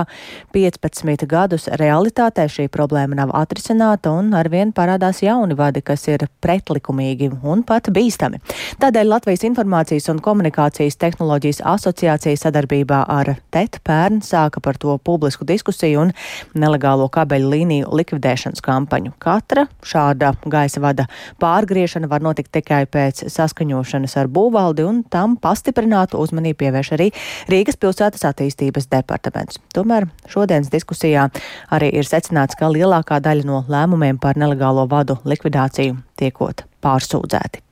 15 0.55 1.27
gadus 1.27 1.67
realitātē 1.83 2.45
šī 2.47 2.69
problēma 2.71 3.19
nav 3.19 3.33
atrisināta 3.35 4.15
un 4.15 4.31
arvien 4.39 4.71
parādās 4.71 5.25
jauni 5.27 5.59
vadi, 5.59 5.83
kas 5.83 6.07
ir 6.07 6.29
pretlikumīgi 6.39 7.33
un 7.43 7.67
pat 7.67 7.91
bīstami. 7.91 8.39
Tādēļ 8.79 9.11
Latvijas 9.11 9.43
Informācijas 9.51 10.07
un 10.15 10.23
komunikācijas 10.23 11.01
tehnoloģijas 11.03 11.65
asociācija 11.75 12.39
sadarbībā 12.45 13.03
ar 13.19 13.35
TET 13.51 13.83
pērn 13.83 14.23
sāka 14.23 14.63
par 14.63 14.79
to 14.79 14.95
publisku 15.03 15.43
diskusiju 15.51 16.07
un 16.07 16.17
nelegālo 16.55 17.11
kabeļu 17.11 17.56
līniju 17.57 17.91
likvidēšanas 17.97 18.63
kampaņu. 18.65 19.15
Katra 19.23 19.67
šāda 19.87 20.35
gaisa 20.47 20.83
vada 20.85 21.09
pārgriešana 21.43 22.11
var 22.11 22.25
notikt 22.25 22.53
tikai 22.57 22.85
pēc 22.91 23.25
saskaņošanas 23.33 24.17
ar 24.21 24.31
būvvaldi, 24.33 24.87
un 24.87 25.03
tam 25.11 25.39
pastiprinātu 25.41 26.21
uzmanību 26.23 26.61
pievērš 26.63 26.93
arī 26.99 27.11
Rīgas 27.51 27.81
pilsētas 27.81 28.27
attīstības 28.31 28.91
departaments. 28.93 29.61
Tomēr 29.75 30.09
šodienas 30.31 30.71
diskusijā 30.73 31.29
arī 31.73 31.93
ir 31.97 32.09
secināts, 32.09 32.59
ka 32.59 32.71
lielākā 32.73 33.21
daļa 33.25 33.49
no 33.49 33.65
lēmumiem 33.71 34.21
par 34.23 34.39
nelegālo 34.41 34.87
vadu 34.91 35.19
likvidāciju 35.25 35.99
tiekot 36.21 36.67
pārsūdzēti. 36.85 37.63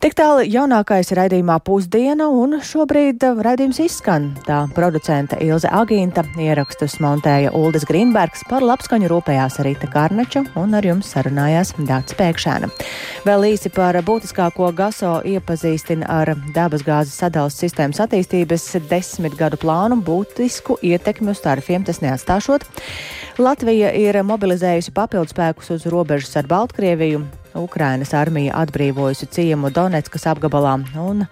Tik 0.00 0.14
tālu 0.16 0.46
jaunākais 0.48 1.10
raidījumā 1.12 1.58
pusdiena, 1.60 2.24
un 2.32 2.56
šobrīd 2.64 3.20
raidījums 3.44 3.82
izskan. 3.84 4.30
Tā 4.46 4.62
producente 4.72 5.36
Ilze 5.44 5.68
Agīnta 5.76 6.22
ierakstus 6.40 6.94
montēja 7.04 7.50
Uldis 7.52 7.84
Grīnbergs, 7.84 8.46
par 8.48 8.64
labskaņu 8.64 9.10
rūpējās 9.12 9.58
Rīta 9.60 9.90
Karnača 9.92 10.46
un 10.56 10.72
ar 10.78 10.88
jums 10.88 11.10
sarunājās 11.12 11.74
Dāts 11.84 12.16
Pēkšēna. 12.16 12.70
Vēl 13.26 13.44
īsi 13.50 13.68
par 13.76 13.98
būtiskāko 14.06 14.70
GASO 14.78 15.18
iepazīstina 15.34 16.08
ar 16.08 16.32
dabasgāzes 16.56 17.20
sadalas 17.20 17.60
sistēmas 17.60 18.00
attīstības 18.00 18.64
desmit 18.88 19.36
gadu 19.36 19.60
plānu 19.60 20.00
būtisku 20.00 20.78
ietekmi 20.80 21.34
uz 21.34 21.44
tarifiem 21.44 21.84
tas 21.84 22.00
neatstāšot. 22.00 22.64
Latvija 23.36 23.92
ir 24.00 24.22
mobilizējusi 24.24 24.96
papildspēkus 24.96 25.74
uz 25.76 25.86
robežas 25.92 26.40
ar 26.40 26.48
Baltkrieviju. 26.48 27.20
Ukrainas 27.58 28.12
armija 28.14 28.54
atbrīvojusi 28.62 29.28
ciemu 29.34 29.70
Donetskas 29.74 30.26
apgabalā, 30.30 30.76
un 31.00 31.24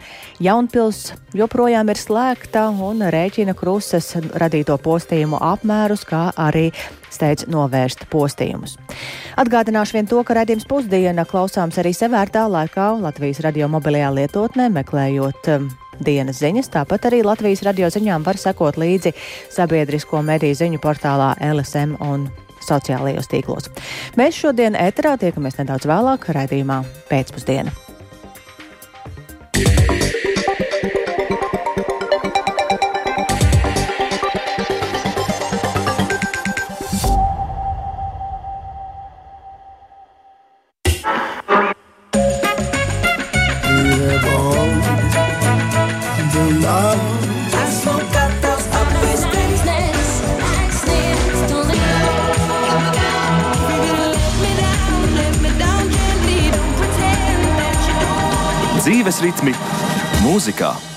Jaunpils 0.43 1.13
joprojām 1.37 1.91
ir 1.93 2.01
slēgta 2.01 2.69
un 2.73 3.05
rēķina 3.15 3.55
krusas 3.59 4.15
radīto 4.41 4.77
postījumu 4.83 5.39
apmērus, 5.53 6.05
kā 6.09 6.29
arī 6.37 6.69
steidz 7.13 7.47
novērst 7.51 8.07
postījumus. 8.13 8.77
Atgādināšu 9.39 9.99
vien 9.99 10.09
to, 10.11 10.23
ka 10.27 10.37
redzījums 10.39 10.67
pusdiena 10.69 11.27
klausāms 11.29 11.79
arī 11.81 11.95
sevērtā 11.97 12.47
laikā 12.51 12.91
Latvijas 13.03 13.43
radio 13.47 13.69
mobilajā 13.73 14.11
lietotnē, 14.19 14.69
meklējot 14.75 15.53
um, 15.55 15.71
dienas 16.05 16.43
ziņas. 16.43 16.73
Tāpat 16.75 17.09
arī 17.11 17.23
Latvijas 17.27 17.65
radio 17.67 17.91
ziņām 17.93 18.27
var 18.27 18.41
sekot 18.41 18.79
līdzi 18.81 19.15
sabiedrisko 19.55 20.23
mediju 20.27 20.59
ziņu 20.59 20.83
portālā 20.83 21.35
LSM 21.53 21.97
un 22.05 22.29
sociālajos 22.65 23.31
tīklos. 23.33 23.71
Mēs 24.21 24.39
šodien 24.39 24.79
ēterā 24.79 25.17
tiekamies 25.21 25.61
nedaudz 25.61 25.89
vēlāk 25.89 26.31
raidījumā 26.37 26.83
pēcpusdiena. 27.11 27.88
America. 60.61 60.88